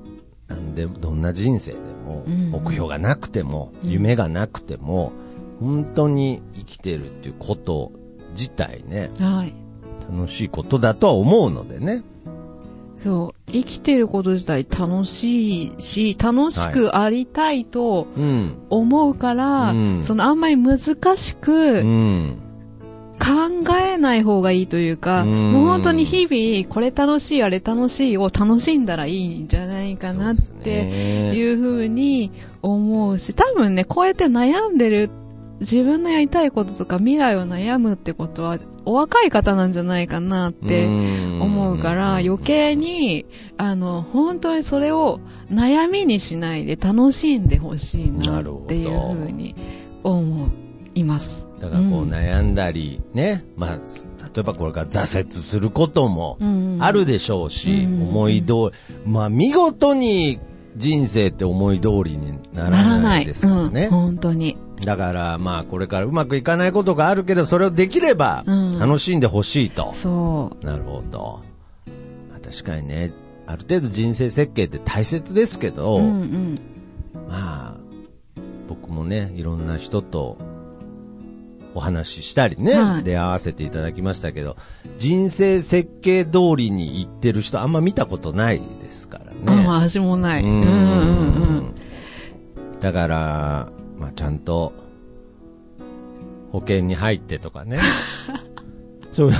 [0.48, 5.12] なんで、どんな人生でも、うん目標がなくても、うん夢がなくても、
[5.60, 7.92] 本当に生きてるっていうこと
[8.32, 9.54] 自体ね、はい。
[10.12, 12.04] 楽しいことだとは思うのでね。
[12.98, 13.52] そう。
[13.52, 18.58] 生きてること自体楽しいし、楽しくありたいとうん。
[18.70, 20.80] 思うから、うんそのあんまり難
[21.18, 22.38] しうくん。
[23.20, 35.10] 考えない方がいいというか、うんもう本当に日々、これ楽しい、あれ楽しいを楽しんだらいいんじゃないかなってねいうふうに思うし、多分ね、こうやって悩んでる、
[35.60, 40.88] 自分のやりたいこととか未来を悩むってことは、お若い方なんじゃないかなって
[41.42, 43.26] 思うから、余計に、
[43.58, 45.20] あの、本当にそれを
[45.52, 49.56] 悩みにしないで楽しんでほしいなっていうふうに
[50.04, 50.48] 思
[50.96, 51.49] います。
[51.60, 53.80] だからこううん悩んだりね、まあ、例
[54.40, 58.72] えばこれから挫折することもうんあるでしょうし、うん思い通り、
[59.06, 60.40] まあ見事に
[60.78, 63.26] 人生って思い通りにならないい。
[63.26, 63.86] ですからね。
[63.86, 64.58] うん、本当に。
[64.86, 69.92] だからまあこれからうまくいかないことがあるけど、それをできればうん楽しんでほしいと。
[69.94, 71.42] そなるほど。
[72.30, 73.12] まあ確かにね、
[73.46, 75.72] ある程度人生設計って大切ですけう。
[75.72, 76.56] ど、うんうん。
[77.28, 77.76] まあ、
[78.68, 80.38] 僕もね、いろんな人と
[81.80, 84.58] お話ししたりね、はい出会わせていただきましたけど、
[84.98, 89.40] 人生設計通りに行ってる人あんま見たことないですからね。
[89.46, 89.64] ね。
[89.64, 90.44] うん、私もない。
[90.44, 90.68] うんうんう
[91.62, 91.76] ん。
[92.82, 94.74] だから、まあ、ちゃんと、
[96.52, 97.80] 保険に入ってとかね。
[99.14, 99.32] そう、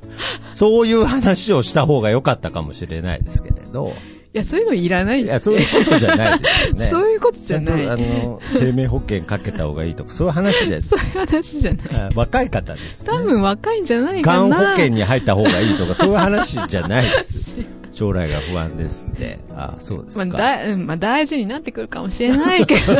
[0.54, 3.94] そういう話をした方が良かったかもしれないですけれど。
[4.36, 6.84] いや、そういうのいらないいや、そういうことじゃないですよね。
[6.84, 7.88] そういうことじゃない。
[7.88, 11.80] あの、生命保険かけた方がいいとか、そういう話じゃ そういう話じゃない。
[11.94, 13.10] あ若い方です、ね。
[13.10, 14.56] 多分若いんじゃないかがんな。
[14.56, 17.58] 保険に入った方がいいとか、そういう話じゃないです。
[17.92, 19.38] 将来が不安ですって。
[19.56, 20.36] あそうですまか。
[20.36, 22.94] あ、だうんまあ、大事になってくるかもしれないけど、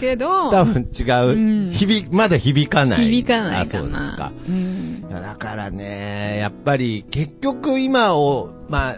[0.00, 1.26] けど、多分違う。
[1.26, 3.04] うん響、まだ響かない。
[3.04, 4.32] 響かないかあそうですかな。。
[4.48, 5.08] うん。
[5.10, 8.96] だからね、やっぱり結局今を、まあ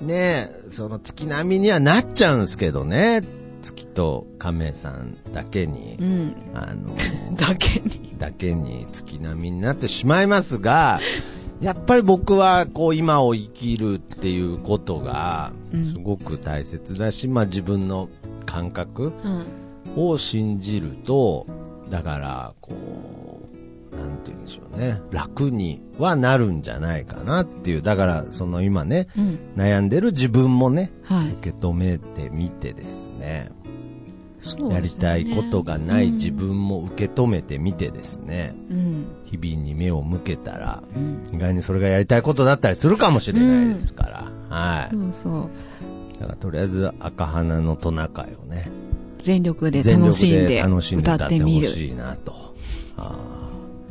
[0.00, 3.22] ね、その月並みにはなっちゃうんですけどね。
[3.62, 6.34] 月と亀さんだけにう、ん。
[6.54, 6.94] あの、
[7.36, 8.14] だけに。
[8.18, 11.00] だけに月並みになってしまいますが、
[11.60, 18.08] やっぱり僕はこう今を生きるっていうことがうんすごく大切だし、まあ自分の
[18.44, 19.44] 感覚うん。
[19.96, 21.46] を信じると、
[21.90, 23.45] だからこう、
[23.96, 29.38] なんて言うんでしょうね、楽にはなるんじゃないかなっていう、だからその今ね、うん。
[29.56, 31.28] 悩んでる自分もね、はい。
[31.32, 33.50] 受け止めてみてですね、
[34.38, 39.06] そうやりたいことがない自うん分も受け止めてみてですね、うん。
[39.24, 41.26] 日々に目を向けたら、うん。
[41.34, 44.94] 意外にそれがやりたいことだったりするかもしれないですから、はい。
[44.94, 46.20] そうそう。
[46.20, 48.70] だからとりあえず赤花のトナカイをね、
[49.18, 51.68] 全力で楽しんでで楽しんで歌歌っててほっみる。
[51.68, 52.54] しいなと。
[52.96, 53.45] あー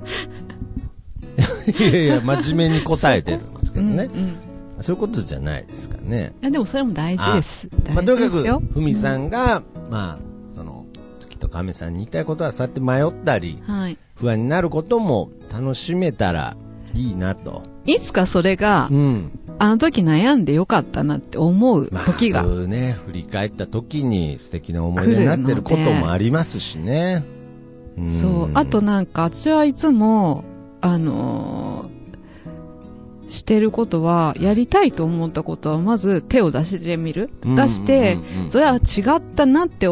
[1.80, 4.10] いやいや、真面目に答えてるんですけどね。
[4.13, 4.38] うんうん
[4.82, 6.34] そういうことじゃないですかね。
[6.41, 7.68] いやでもそれも大事です。
[7.94, 10.20] まあ、とにかくふみさんが、まあ、
[10.56, 10.86] その、
[11.20, 13.98] 月と亀さんに言いたいことは、そうやって迷ったり、はい。
[14.15, 16.58] 不安になることも楽しめたら
[16.94, 17.63] いいなと。
[17.86, 19.32] いつかそれがう、ん。
[19.58, 27.24] あの時悩んでよかったなって思うまあ、時がそういうね、振り返った時に素敵な思い出になってることもありますしね。
[28.03, 28.51] んそう。
[28.53, 30.43] あとなんか、私はいつも、
[30.81, 31.95] あのー
[33.27, 37.31] してることは、やりたいと思ったことは、まず手を出してみる。
[37.43, 38.17] うん出して
[38.49, 38.79] それは違
[39.17, 39.88] ったなって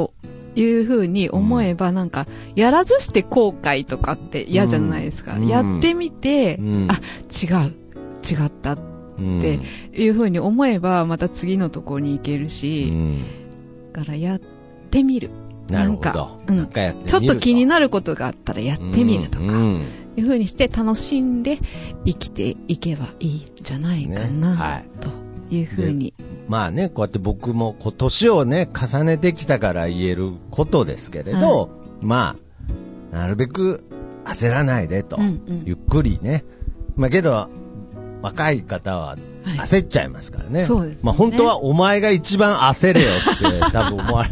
[0.56, 5.36] いうふうに思えば、なんか、やらずして後悔とかって嫌じゃないですか。
[5.36, 6.96] うんやってみて、うんあ、
[7.32, 7.74] 違う。
[8.24, 8.78] 違ったっ
[9.18, 9.60] うんて
[10.00, 13.24] いうふうに思えば、また次のところに行けるうし、ん
[13.94, 14.42] だからやっ
[14.92, 15.30] てみる。
[15.70, 16.40] なるほど。
[16.48, 19.46] なんかうんちょっと気になることがあったらやってみるとか。
[19.46, 19.82] うん
[20.16, 21.58] いう風にして楽しんで
[22.06, 25.10] 生きていけばいいんじゃないかねな、はいと
[25.54, 26.14] いう風に。
[26.48, 31.70] まあね、こうやって僕もこう年をね、重ねてきたから言えることですけれど、
[32.02, 32.36] ま
[33.12, 33.84] あ、なるべく
[34.26, 36.44] 焦らないでと、うんうんゆっくりね。
[36.96, 37.50] まあけど、
[38.22, 40.64] 若い方ははい焦っちゃいますからね。
[40.64, 44.30] そうですねまあ本当はお前が一番焦れよって 多分思われ、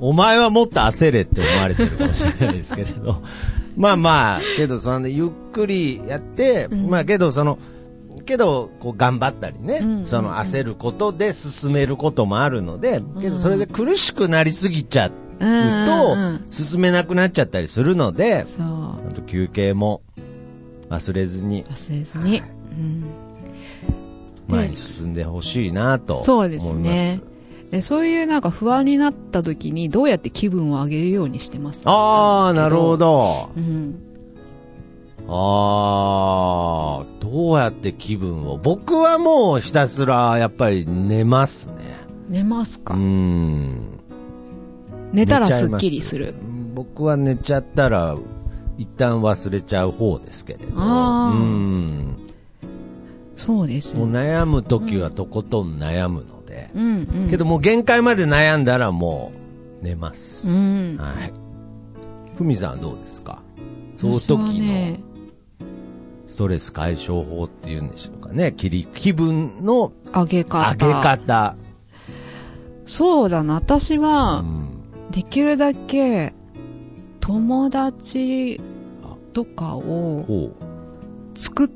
[0.00, 3.22] お前はもっと焦れって思われてるかもしれないですけれど。
[3.76, 6.90] まあまあ、けどそのゆっくりやって、うん。
[6.90, 7.58] まあけどその、
[8.26, 10.06] けど、こう頑張ったりね、うん。
[10.06, 15.52] その焦ることで進めることもあるので、けどそれで苦しくなりすぎちゃうと、うん。
[15.52, 15.88] うん。
[16.10, 18.46] うん進めなくなっちゃったりするので、
[19.26, 20.02] 休憩も
[20.88, 21.64] 忘れずに。
[21.64, 22.42] 忘れずに。
[22.72, 23.04] うん。
[24.48, 26.26] 前に進んでほしいなと思います。
[26.26, 27.20] そうですね
[27.70, 27.82] で。
[27.82, 32.96] そういうなんか不安になった時にどうやって気分を上げるようにしてますああ、なるほ。
[32.96, 33.50] ど。
[33.56, 34.02] うん。
[35.28, 38.56] ああ、どうやって気分を？
[38.56, 41.74] 僕はもうひたすらやっぱり寝ますね。
[42.30, 44.00] 寝ますか、うん。
[45.12, 46.34] 寝たらすすっきりする。
[46.74, 48.16] 僕は寝ちゃったら、
[48.78, 50.74] 一旦忘れちゃう方ですけれど。
[50.76, 52.16] うん。
[53.36, 54.18] そうですもうね。
[54.20, 56.70] 悩む時はとことん悩むので。
[56.74, 57.30] うんうん。
[57.30, 59.32] けどもう限界まで悩んだらも
[59.80, 60.50] う寝ます。
[60.50, 60.96] うん。
[60.98, 61.32] はい。
[62.36, 63.42] ふみさんはどうですか？
[63.96, 65.00] その時のね、
[66.26, 68.52] ストレス解消法っていうんでしょうかね。
[68.56, 70.70] 気り気分の上げ方。
[70.70, 71.56] 上げ方。
[72.86, 73.54] そうだな。
[73.54, 74.68] 私うは、ん。
[75.10, 76.34] できるだけ
[77.20, 78.60] 友達
[79.32, 80.52] とかをほ
[81.34, 81.68] 作っ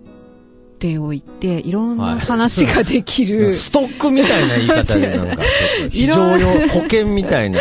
[0.83, 3.29] ておいていろんな話ができう。
[3.29, 5.43] る、ストックみたいな言い方でなんか
[5.91, 7.61] 非常用保険みたいな、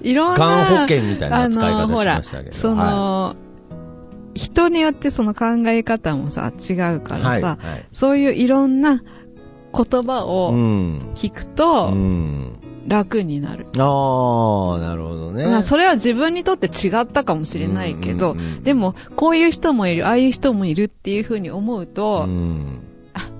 [0.00, 2.56] いろんながん保険みたいな扱い方しましたけど。
[2.56, 3.36] その、は
[4.34, 7.40] 人によってその考え方もさ違うかい、らさ、はい。
[7.40, 9.02] はいそういういろんな
[9.74, 11.10] 言葉うをん。
[11.16, 12.52] 聞くとうん。
[12.90, 15.46] 楽になる、ああ、なるほどね。
[15.46, 22.80] まあそれは自分にとって違ったかもしれないけど、うんうんうんでもこういう人もいるああいう人もいるっていうふうに思うと、うん。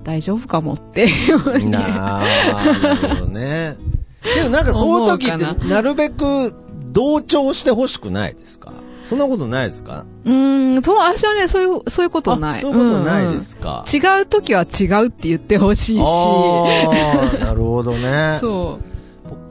[0.03, 1.69] 大丈夫かもっていうふうに。
[1.69, 3.77] なるほどね。
[4.35, 6.55] でもなんかそういう時ってなるべく
[6.91, 8.73] 同調してほしくないですか？
[9.03, 10.05] そんなことないですか？
[10.25, 12.59] うーん、そう、私はね、そういう、そういうことない。
[12.59, 13.69] あそういうことないですか？
[13.69, 16.01] うんうん違う時は違うって言ってほしいし。
[16.03, 18.37] ああ、なるほどね。
[18.41, 18.79] そ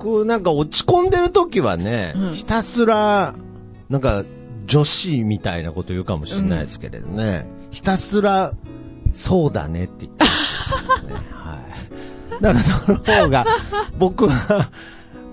[0.02, 3.34] 僕なんか落ち込んでる時はね、うんひたすら、
[3.90, 4.24] なんか
[4.66, 8.52] 女子みたいなこと言うかもしれないですけれどね、ひたすら、
[9.12, 11.14] そうだねって言ってますよね。
[11.34, 11.58] は
[12.38, 12.42] い。
[12.42, 13.44] だからその方が、
[13.98, 14.70] 僕は、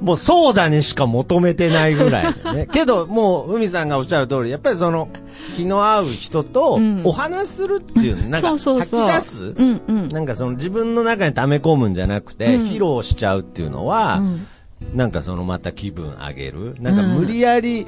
[0.01, 2.67] もうそうだねしか求めてないぐらいでね。
[2.73, 5.09] けど、もう、海さんがおっしゃる通り、やっぱりその、
[5.55, 9.43] 気の合う人とうんお話しするっていう、なんかそうそうそう吐き出す？
[9.45, 9.55] う。
[9.57, 10.07] うんうん。
[10.09, 14.47] なんかその自分の中に溜め込むんじゃなくて、うん披露しちゃうっていうのは、うん
[14.93, 16.75] なんかそのまた気分上げる。
[16.79, 17.87] なんか無理やり、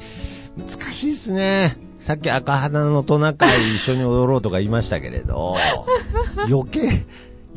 [0.57, 1.77] 難しいっすね。
[1.99, 5.55] さっき赤肌のトナカイ一緒に踊ろうとか言いましたけれど、
[6.49, 7.05] 余計、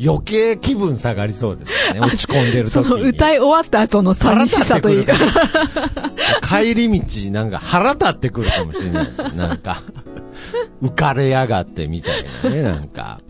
[0.02, 2.00] 余計気分下がりそうですよね。
[2.00, 2.84] 落ち込んでる時に。
[2.84, 5.14] その歌い終わった後の寂しさというか。
[6.42, 9.22] 帰り道、なんか腹立ってくるかもしれないです。
[9.34, 9.82] なんか、
[10.82, 13.20] 浮かれやがってみたいなね、なんか。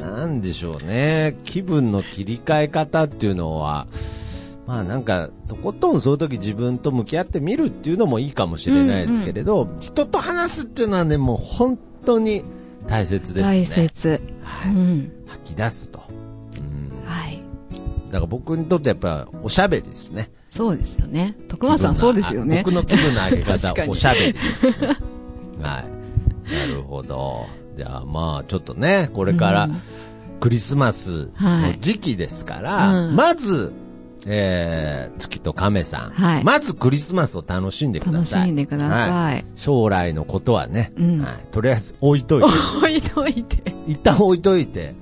[0.00, 1.36] なんでしょうね。
[1.44, 3.86] 気分の切り替え方っていうのは、
[4.68, 12.44] まあなんか、とことんそういう時自分と向き合ってみるっていうのもいいかもしれないですけれど、人と話すっていうのはね、もう本当に
[12.86, 13.60] 大切ですね。
[13.60, 14.20] 大切。
[14.66, 15.12] うん。
[15.26, 16.02] 吐き出すと。
[16.10, 16.92] うん。
[17.06, 17.42] はい。
[18.08, 20.30] だから僕にとってやっぱおしゃべりですね。
[20.50, 21.34] そうですよね。
[21.48, 22.62] 徳間さんそうですよね。
[22.62, 24.74] 僕の気分の上げ方おしゃべりです、ね。
[25.62, 25.84] はい。
[26.52, 27.46] なるほど。
[27.74, 29.80] じゃあまあちょっとね、これからうん
[30.40, 33.72] クリスマスの時期ですから、はいうんまず、
[34.26, 38.48] えー、月と亀さん、はいまずクリスマスを楽しんでくだ楽さい。
[38.48, 39.44] しんでください。
[39.56, 42.48] 将来のことはね、うんはい、とりあえず置いといて、
[42.78, 43.74] 置いといて。
[43.86, 44.94] 一旦置いといて、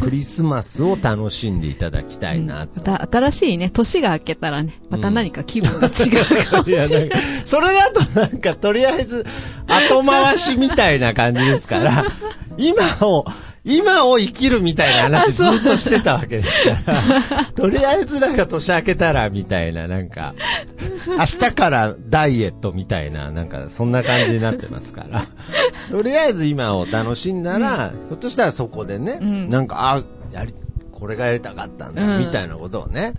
[0.00, 2.80] クリスマスを楽しんでいただきたいなと。
[2.80, 6.90] また新しいね、年が明けたらね、また何か気分が違うかもしれない。
[6.90, 9.26] なんか、それだとなんか、とりあえず、
[9.66, 12.04] 後回しみたいな感じですから、
[12.56, 13.26] 今を、
[13.64, 20.34] 今を生きるみたいな話ずっとしてたわけですから、とりあえずなんか年明けたらみたいな、なんか、
[21.06, 25.28] 明日からダイエットみたいな、なんかそんな感じになってますから、
[25.90, 29.48] とりあえず今を楽しんだら、ひょっとしたらそこでね、うん。
[29.48, 30.02] なんか、あ、
[30.32, 30.52] やり、
[30.90, 32.18] これがやりたかったんだ、うん。
[32.18, 33.14] みたいなことをね、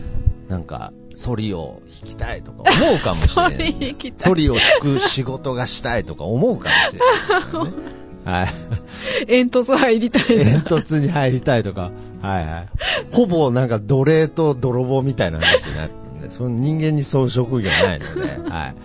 [0.50, 3.96] なんか、ソリを弾きたいとか思うかもしれない。
[4.18, 7.94] ソリを弾く仕事がしたいとか思うかもしれないね。
[8.26, 9.26] はい。
[9.28, 10.60] 煙突入りたい煙な。
[10.62, 12.68] 突に入りたいとか、はいはい。
[13.12, 18.76] ほぼなんか奴隷と泥棒みたいな話になってるんで、その人間にそういう職業ないので、 はい。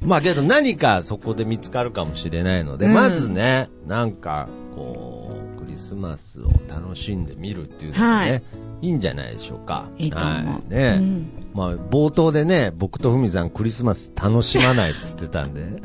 [0.00, 8.42] まあけど何かそこで見つかるかもしれないので、うんまずね、なんか、こう、クリスマスを楽しんでみるっていうのがね、はい
[8.82, 9.88] い、いんじゃないでしょうか。
[9.98, 15.82] いいと思うはい、ね、うんまあ冒頭でね、僕とふみさんクリスマス楽しまないっつってたんで、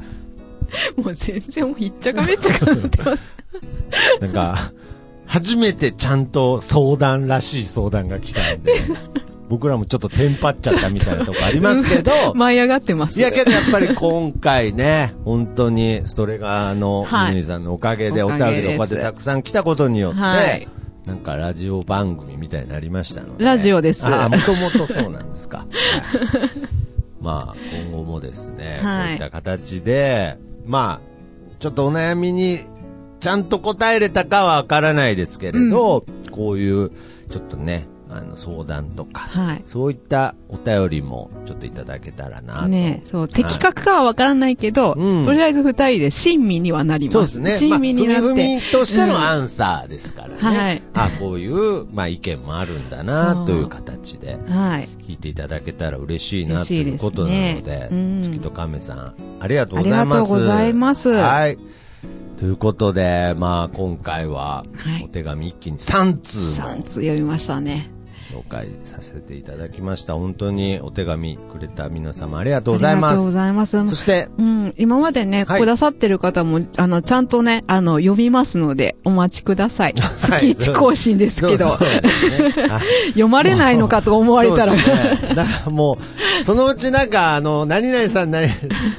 [0.97, 3.23] もう全然もうひっちゃかめっちゃかなってます。
[4.21, 4.71] なんか、
[5.25, 8.73] 初めてちゃんと相談らしい相談が来たんで、
[9.49, 13.19] 僕らもちょっとテンパっちゃったみたいなとこありますけど、舞い上がってます。
[13.19, 20.67] いやけどやっぱり今回ね、本当にストレガーのはいミニさんのおかげで、おおかげです便りがこうやってたくさん来たことによって、はい
[21.05, 23.43] なんかラジオ番組みたいになりましたので。
[23.43, 25.57] ラジオですああ、もともとそうなんですか。
[25.57, 25.67] はい
[27.23, 27.55] まあ、
[27.89, 32.59] 今後もですね、はいこういった形で、まあ、ちょっとお悩みに
[33.19, 36.91] ちゃんと答えれたかはわからないですけれど、こういう、
[37.29, 42.67] ちょっとね、あの、相談とか、はいそういったお便りもちょっといただけたらなと。
[42.67, 47.33] ねそう、的確かはわからないけど、うんとりあえず二人で親身にはなります。
[47.33, 47.69] そうですね。
[47.69, 48.21] 親身になって。
[48.21, 50.35] まあ、ふみとしてのうんアンサーですからね。
[50.39, 54.37] はいあ、こういう、まあ、意見もあるんだな、という形で。
[54.47, 54.89] はい。
[55.07, 60.05] 聞いていただけたら嬉しいなということなので、うん月と亀さん、ありがとうあございます。
[60.05, 61.09] りがとうございます。
[61.09, 61.57] はい。
[62.37, 67.89] ということで、まあ、今回はは、いお手紙一気に3通3つ読みましたね。
[68.33, 70.15] 紹介させていただきました。
[70.15, 73.33] 本当にお手紙くれた皆様ありがとうございまありがとうごす。
[73.33, 73.87] ざいます。
[73.87, 79.93] そして、うん、今までね、はいくださってる方も、あの、ちゃんとね、あの、読みますので、お待ちください。
[79.93, 81.71] 月1更新ですけど、ね。
[81.71, 84.81] はい 読まれないのかと思われたら、ね
[85.35, 85.97] だからも
[86.41, 88.47] う、そのうちなんか、あの、何々さん何、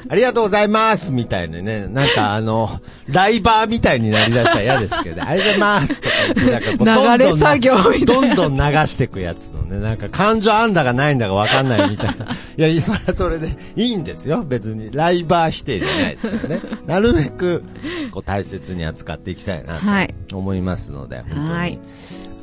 [0.09, 12.27] ありがとうございますみたいなね、なんかあの、ライバーみたいになりだしたら嫌ですけど、ありがとうございますとか言って、なんかどんどん流れ作業みたいなどんどん流していくやつのね、なんか感情あんだかないんだかわかんないみたいな。
[12.69, 14.91] いや、それはそれでいいんですよ、別に。
[14.93, 16.61] ライバー否定じゃないですけどね。
[16.87, 17.63] なるべく、
[18.11, 21.49] こう大切に扱っていきたいなとはい思いますので、本当に。
[21.51, 21.79] はい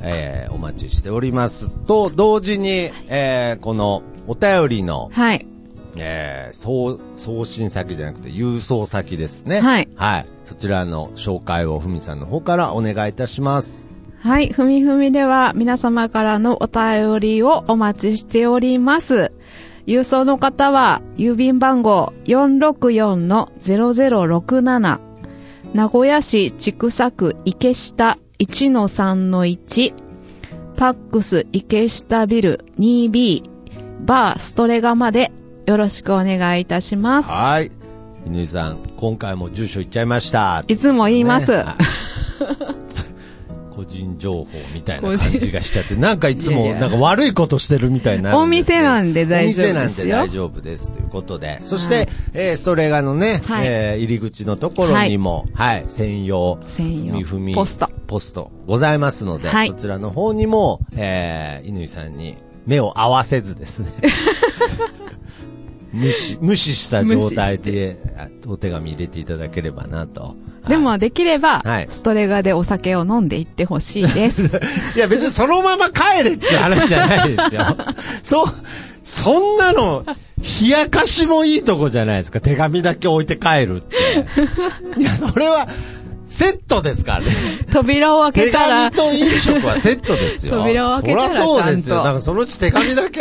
[0.04, 5.46] えーお待ちしておりますと、同時に、えーこのお便りの、はい。
[5.96, 9.60] えー送、送信先じゃなくて郵送先ですね。
[9.60, 10.26] はいはい。
[10.44, 13.91] そちらの紹介をふみさんの方からお願いいたします。
[14.22, 14.52] はい。
[14.52, 19.32] ふみふみでは皆様からのお便りをお待ちしております。
[19.84, 25.00] 郵送の方は、郵便番号464-0067、
[25.74, 29.92] 名古屋市千種区池下1-3-1、
[30.76, 33.42] パックス池下ビル 2B、
[34.04, 35.32] バーストレガまで
[35.66, 37.28] よろしくお願いいたします。
[37.28, 37.72] はい。
[38.24, 40.62] 犬井さん、今回も住所言っちゃいました。
[40.68, 41.50] いつも言います。
[41.50, 41.76] ねは
[42.70, 42.71] い
[43.74, 49.82] 個人情報みたいな感じがしちゃって、なんかいつもなんか悪いことしてるみたいになお店なんで大丈夫ですよ。
[49.82, 51.58] お店なんで大丈夫ですということで。
[51.62, 52.08] そして、はい。
[52.34, 53.66] えーストレガのね、はい。
[53.66, 57.88] えー入り口のところにも、はい、専用、専用ふみポスト。
[58.06, 59.68] ポストございますので、はい。
[59.68, 63.88] そちらの方にも、えー、乾さんに目を合わせずですね。
[65.92, 70.36] 無視、 無視した状態で、あお手紙入れていただければなと。
[70.68, 74.60] でも、できれば、はいストレガでお酒を飲んでいってほしいです。
[74.96, 77.76] いや別にそのまま帰れっていう話じゃないですよ。
[78.22, 78.46] そ、
[79.02, 80.04] そんなの、
[80.62, 82.40] 冷やかしもいいとこじゃないですか。
[82.40, 83.96] 手紙だけ置いて帰るって。
[85.00, 85.68] いや、それは、
[86.32, 87.26] セットですからね。
[87.70, 90.54] 扉を開手けたら紙、と飲食はセットですよ。
[90.54, 91.96] 扉を開けたらそりゃそうですよ。
[91.96, 93.20] ちゃんとなんかそのうち手紙だけ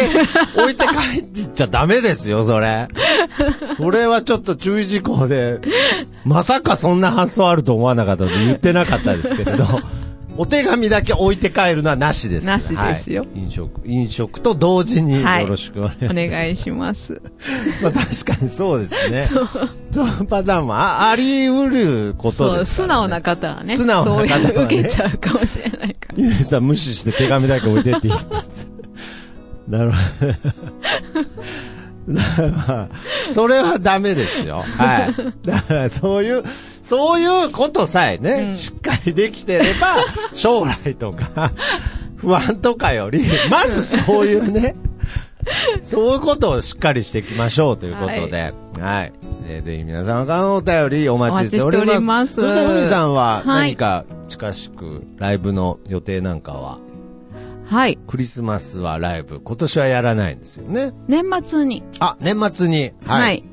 [0.56, 2.88] 置いて帰っていっちゃダメですよ、それ。
[3.76, 5.60] それはちょっと注意事項で、
[6.24, 9.66] まさかそんな発想あると思わなかったので言ってなかったですけれど、
[10.38, 12.48] お手紙だけ置いて帰るのはなしです。
[12.48, 16.12] なしですよはい飲食、飲食と同時によろしくお願いします。
[16.12, 17.22] お願いします。
[17.84, 19.28] まあ確かにそうですね。
[19.92, 23.76] そのパターンもああり得ることですね、素直な方はね。
[23.76, 26.16] 素直な方はねそういう受けちゃうかもしれないから。
[26.18, 28.68] ゆうさん無視して手紙だけ置いてっていいってやつ。
[29.68, 30.32] なるほど。
[33.34, 34.64] それはダメですよ。
[34.78, 35.48] はい。
[35.48, 36.44] だからそういう、
[36.82, 39.98] そういうことさえね、うんしっかりできてれば、
[40.34, 41.52] 将来とか、
[42.16, 44.76] 不安とかより、まずそういうね、
[45.84, 49.14] そういうことをしっかりしていきましょうということで、はい。
[49.48, 51.98] えーぜひ皆様からのお便りお待ちしております。
[51.98, 56.80] お待ちしておりますそして、ふみさんははい何か近しくライブの予定なんかは、
[57.66, 57.98] はい。
[58.08, 60.94] クリスマスはライブ、今年はやらないんですよね。
[61.08, 62.92] 年末に、あ、年末に。
[63.06, 63.44] は、はいい。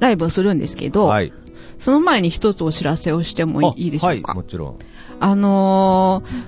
[0.00, 1.32] ライブをするんですけど、はい。
[1.80, 4.32] その前に一つお知らせをしてもいいでしょうか？
[4.32, 4.78] はい、もちろん。
[5.18, 6.44] あのー、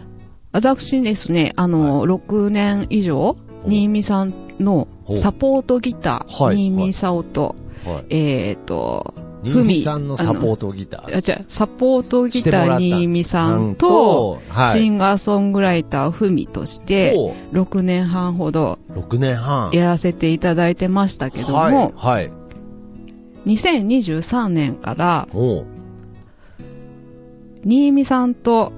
[0.53, 8.14] 私ですね、あのー6年以上、新見さんのサポートギター、はい新見さおと、はい。
[8.14, 11.20] えっ、と、新見さんのサポートギタあ、ー。
[11.20, 14.78] じゃあサポートギター新見さんと、と、はい。
[14.78, 19.70] シンガーソングライターふみとして、を6年半ほど6年半。
[19.72, 21.93] やらせていただいてましたけども、はい。
[21.97, 22.33] はい。
[23.47, 25.28] 2023年から。
[27.64, 28.72] 新見さんと。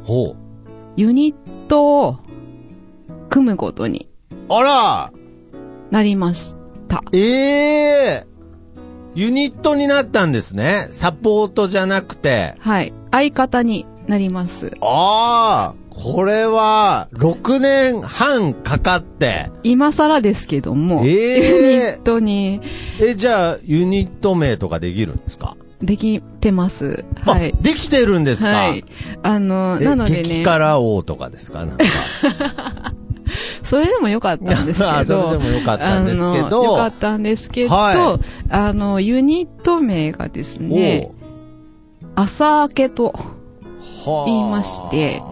[0.96, 2.18] ユニットを
[3.28, 4.08] 組むことに
[4.48, 5.12] あら
[5.90, 6.54] なりまし
[6.88, 7.02] た。
[7.12, 8.26] ええ
[9.16, 10.88] ユニットになったんですね。
[10.90, 12.54] サポートじゃなくて。
[12.58, 12.92] はい。
[13.10, 14.72] 相方になります。
[14.80, 19.50] ああ、これは、6年半かかって。
[19.62, 22.60] 今更ですけども、えユニえットに。
[23.00, 25.56] え、じゃあ、ユニット名とかできるんですか？
[25.80, 27.04] できてます。
[27.24, 27.52] はい。
[27.56, 27.62] あ。
[27.62, 28.48] できてるんですか？
[28.50, 28.84] はい。
[29.22, 31.64] あの、えなのでね、激辛王とかですか？
[31.64, 31.84] なんか。
[33.62, 36.64] それでもよ かったんですけど、あそれでもよかったんですけど。
[36.64, 38.18] よかったんですけど、は
[38.50, 41.10] あの、ユニット名がですね、
[42.14, 43.14] 朝明けと、
[44.26, 45.22] 言いまして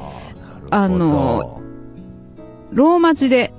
[0.73, 1.61] ああの、
[2.73, 3.53] ローマ字で、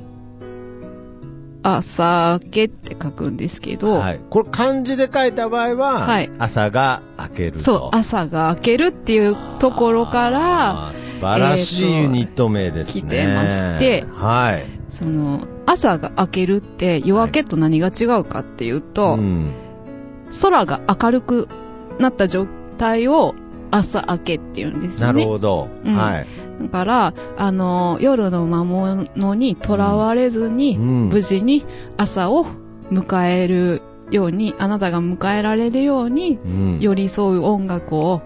[1.62, 4.20] 朝明けって書くんですけど、はい。
[4.32, 7.60] これ漢字で書いた場合は、はい朝が明けると。
[7.60, 13.02] そう、朝が明けるっていうところから、素晴らしいユニット名ですね。
[13.04, 14.64] 来てましてはい。
[14.90, 19.52] その、朝が明けるって夜明けと何が違うかっていうと、うん。
[20.42, 21.48] 空が明るく
[22.00, 22.48] なった状
[22.80, 23.36] 態を
[23.70, 25.14] 朝明けっていうんですね。
[25.14, 25.70] るほど。
[25.86, 26.28] うんはい。
[26.62, 31.66] だから、あの、夜の魔物にとらわれずに、うん無事に
[31.98, 32.46] 朝を
[32.92, 33.82] 迎える
[34.12, 38.22] ように、あなたが迎えられるように、うん寄り添う音楽を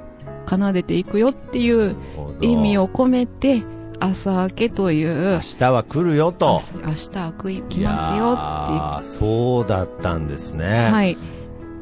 [0.48, 1.96] 奏でていくよっていう
[2.42, 3.64] 意味を込めて、
[4.00, 6.62] 朝明けという明、日は来るよと。
[6.84, 10.54] 明日は来ますよあそうだったんです。
[10.54, 10.90] ね。
[10.92, 11.18] はい。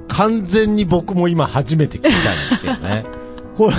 [0.07, 2.19] 完全に僕も今初めて聞いたんで
[2.55, 3.05] すけどね。
[3.57, 3.73] これ、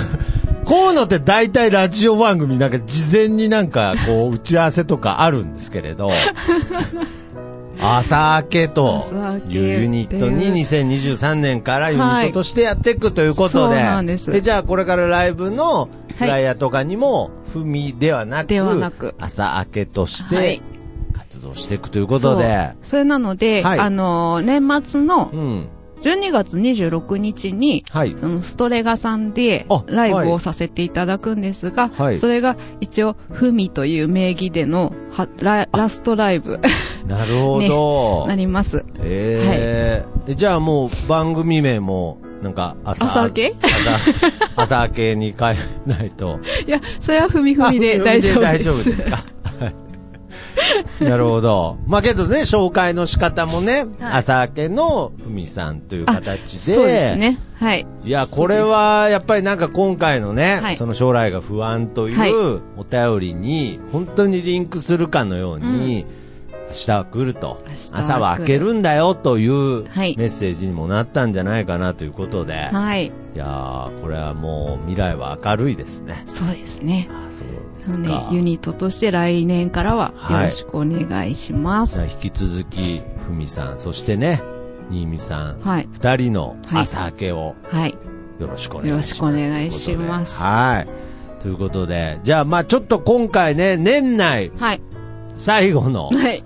[0.67, 6.11] こういうのって大体ラジオ番組なんか事前になんかこう打ち合わせとかあるんですけれど、
[7.79, 9.05] 朝明けと
[9.47, 14.41] いうユニットに2023年からユニットとしてやっていくということで、そうなんです。
[14.41, 15.87] じゃあこれからライブの
[16.17, 20.61] フライヤーとかにも、ふみではなく、ではなく朝明けとしはてい。
[21.13, 23.79] 活動していくということで、それなので、はい。
[23.79, 25.69] あのー年末のうん。
[26.01, 28.15] 12月26日に、はい。
[28.19, 36.59] そのストレガさんであライブはいをさせていただくんですが、はいそれが一応、ふみという名義でのはララストライブ
[37.07, 38.25] なるほど。
[38.27, 38.85] なります。
[38.99, 43.55] ええじゃあもう番組名も、なんか朝、朝明け？
[44.55, 45.57] 朝、朝明けに変え
[45.89, 46.39] ないと。
[46.67, 48.59] いや、それはふみふみであ大丈夫です。
[48.59, 49.23] 大丈夫ですか？
[50.99, 51.77] は いなるほど。
[51.87, 56.59] まあけどね、紹介の仕方もね、はい朝明けのふみさんというあ形で。
[56.59, 57.39] そうですね。
[57.55, 57.85] はい。
[58.03, 66.05] いや、これは、やっぱりなんか今回のね、はいその将来が不安とはいいうお便りに、本当にリンクするかのように、
[66.69, 67.61] 明日は来ると
[67.93, 72.53] 朝は明けるんだよというメはいッセージにもなったんじゃないかなということで。
[72.71, 73.05] はい。
[73.05, 76.25] いやー、これはもう未来は明るいですね。
[76.27, 77.07] そうですね。
[77.09, 77.47] あそう
[77.77, 78.27] ですか。
[78.29, 81.95] で、ユニットとして来年からはよろしくお願いします。
[81.95, 84.41] じゃあ引き続き、ふみさん、そしてね、
[84.89, 85.89] 新見さん、はい。
[85.91, 87.97] 二人のはい朝明けをはい。
[88.39, 89.19] よろしくお願いします。
[89.19, 90.93] よろしくお願いしますということで
[91.33, 91.41] はい。
[91.41, 94.81] ということで、じゃあまあちょっと今回ね、年内はい。
[95.37, 96.43] 最後の、はい。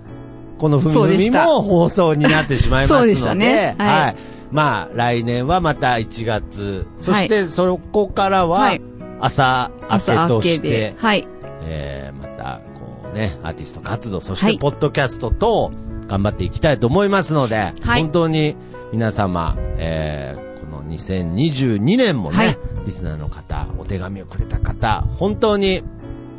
[0.58, 4.16] このふみふみも放送になってしまいますので、そうでしたねはいはい。
[4.52, 8.82] まあ来年はまた1月、そしてそこからははい
[9.22, 10.96] 朝明け朝明けとして、で。
[10.98, 11.28] はい。
[11.64, 15.72] えー、また、こうね、アーティスト活動、そして、はいポッドキャストと、
[16.08, 18.56] 頑張っていきたいと思いますので、はい本当に
[18.92, 25.84] 皆様、えー、この2022年もね、はいリスナーの方、お手紙をくれた方、本当に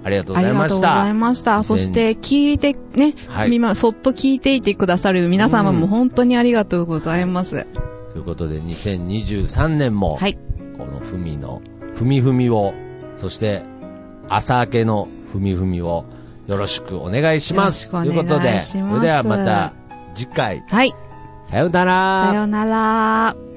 [0.04, 1.02] ありがとうございありがとうごました。
[1.04, 1.62] ざいました。
[1.62, 7.64] そして、聞いて、ね、はい今、そっと聞いていてくださる皆様うんも本当にありがとうございます。
[8.12, 10.36] ということで、2023年も、はい。
[10.76, 11.62] このふみの、
[11.94, 12.74] ふみふみを、
[13.16, 13.62] そして、
[14.28, 16.04] 朝明けのふみふみを、
[16.46, 17.90] よろしくお願いします。
[17.90, 19.72] ということで、それではまた、
[20.14, 20.94] 次回、はい。
[21.44, 22.28] さようなら。
[22.30, 23.51] さようなら。